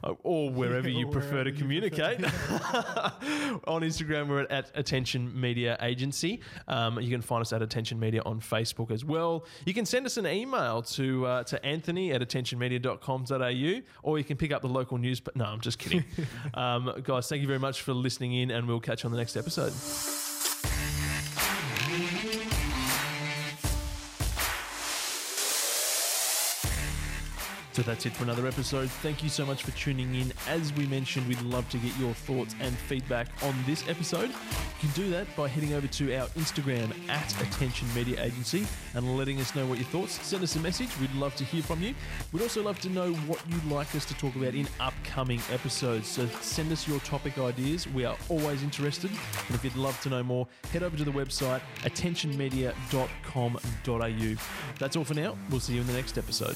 uh, 0.03 0.13
or 0.23 0.49
wherever 0.49 0.89
you 0.89 1.07
prefer 1.11 1.43
to 1.43 1.51
you 1.51 1.57
communicate. 1.57 2.23
on 2.23 3.81
Instagram, 3.81 4.27
we're 4.27 4.47
at 4.49 4.71
Attention 4.75 5.39
Media 5.39 5.77
Agency. 5.81 6.41
Um, 6.67 6.99
you 6.99 7.09
can 7.09 7.21
find 7.21 7.41
us 7.41 7.53
at 7.53 7.61
Attention 7.61 7.99
Media 7.99 8.21
on 8.25 8.39
Facebook 8.39 8.91
as 8.91 9.05
well. 9.05 9.45
You 9.65 9.73
can 9.73 9.85
send 9.85 10.05
us 10.05 10.17
an 10.17 10.27
email 10.27 10.81
to 10.81 11.25
uh, 11.25 11.43
to 11.43 11.65
Anthony 11.65 12.11
at 12.11 12.21
attentionmedia.com.au 12.21 13.81
or 14.03 14.17
you 14.17 14.23
can 14.23 14.37
pick 14.37 14.51
up 14.51 14.61
the 14.61 14.67
local 14.67 14.97
news. 14.97 15.19
But 15.19 15.35
no, 15.35 15.45
I'm 15.45 15.61
just 15.61 15.79
kidding. 15.79 16.03
um, 16.53 16.93
guys, 17.03 17.29
thank 17.29 17.41
you 17.41 17.47
very 17.47 17.59
much 17.59 17.81
for 17.81 17.93
listening 17.93 18.33
in, 18.33 18.51
and 18.51 18.67
we'll 18.67 18.79
catch 18.79 19.03
you 19.03 19.07
on 19.07 19.11
the 19.11 19.17
next 19.35 19.57
episode. 19.57 20.24
So 27.75 27.81
that's 27.81 28.05
it 28.05 28.13
for 28.13 28.23
another 28.23 28.47
episode. 28.47 28.89
Thank 28.89 29.21
you 29.21 29.27
so 29.27 29.45
much 29.45 29.63
for 29.63 29.71
tuning 29.71 30.15
in. 30.15 30.31
As 30.47 30.71
we 30.71 30.87
mentioned, 30.87 31.27
we'd 31.27 31.41
love 31.41 31.69
to 31.71 31.77
get 31.77 31.93
your 31.97 32.13
thoughts 32.13 32.55
and 32.61 32.73
feedback 32.73 33.27
on 33.43 33.53
this 33.65 33.85
episode. 33.89 34.29
You 34.29 34.35
can 34.79 34.91
do 34.91 35.09
that 35.09 35.27
by 35.35 35.49
heading 35.49 35.73
over 35.73 35.85
to 35.85 36.15
our 36.15 36.27
Instagram 36.27 36.93
at 37.09 37.41
Attention 37.41 37.93
Media 37.93 38.23
Agency 38.23 38.65
and 38.93 39.17
letting 39.17 39.41
us 39.41 39.53
know 39.55 39.65
what 39.65 39.77
your 39.77 39.87
thoughts. 39.87 40.25
Send 40.25 40.41
us 40.41 40.55
a 40.55 40.61
message. 40.61 40.87
We'd 41.01 41.13
love 41.15 41.35
to 41.35 41.43
hear 41.43 41.61
from 41.61 41.81
you. 41.81 41.93
We'd 42.31 42.43
also 42.43 42.63
love 42.63 42.79
to 42.79 42.87
know 42.87 43.13
what 43.13 43.43
you'd 43.49 43.65
like 43.65 43.93
us 43.93 44.05
to 44.05 44.13
talk 44.13 44.37
about 44.37 44.55
in 44.55 44.69
upcoming 44.79 45.41
episodes. 45.51 46.07
So 46.07 46.27
send 46.39 46.71
us 46.71 46.87
your 46.87 47.01
topic 47.01 47.37
ideas. 47.37 47.89
We 47.89 48.05
are 48.05 48.15
always 48.29 48.63
interested. 48.63 49.11
And 49.11 49.53
if 49.53 49.65
you'd 49.65 49.75
love 49.75 49.99
to 50.03 50.09
know 50.09 50.23
more, 50.23 50.47
head 50.71 50.83
over 50.83 50.95
to 50.95 51.03
the 51.03 51.11
website 51.11 51.59
attentionmedia.com.au. 51.81 54.35
That's 54.79 54.95
all 54.95 55.03
for 55.03 55.13
now. 55.13 55.37
We'll 55.49 55.59
see 55.59 55.73
you 55.73 55.81
in 55.81 55.87
the 55.87 55.93
next 55.93 56.17
episode. 56.17 56.55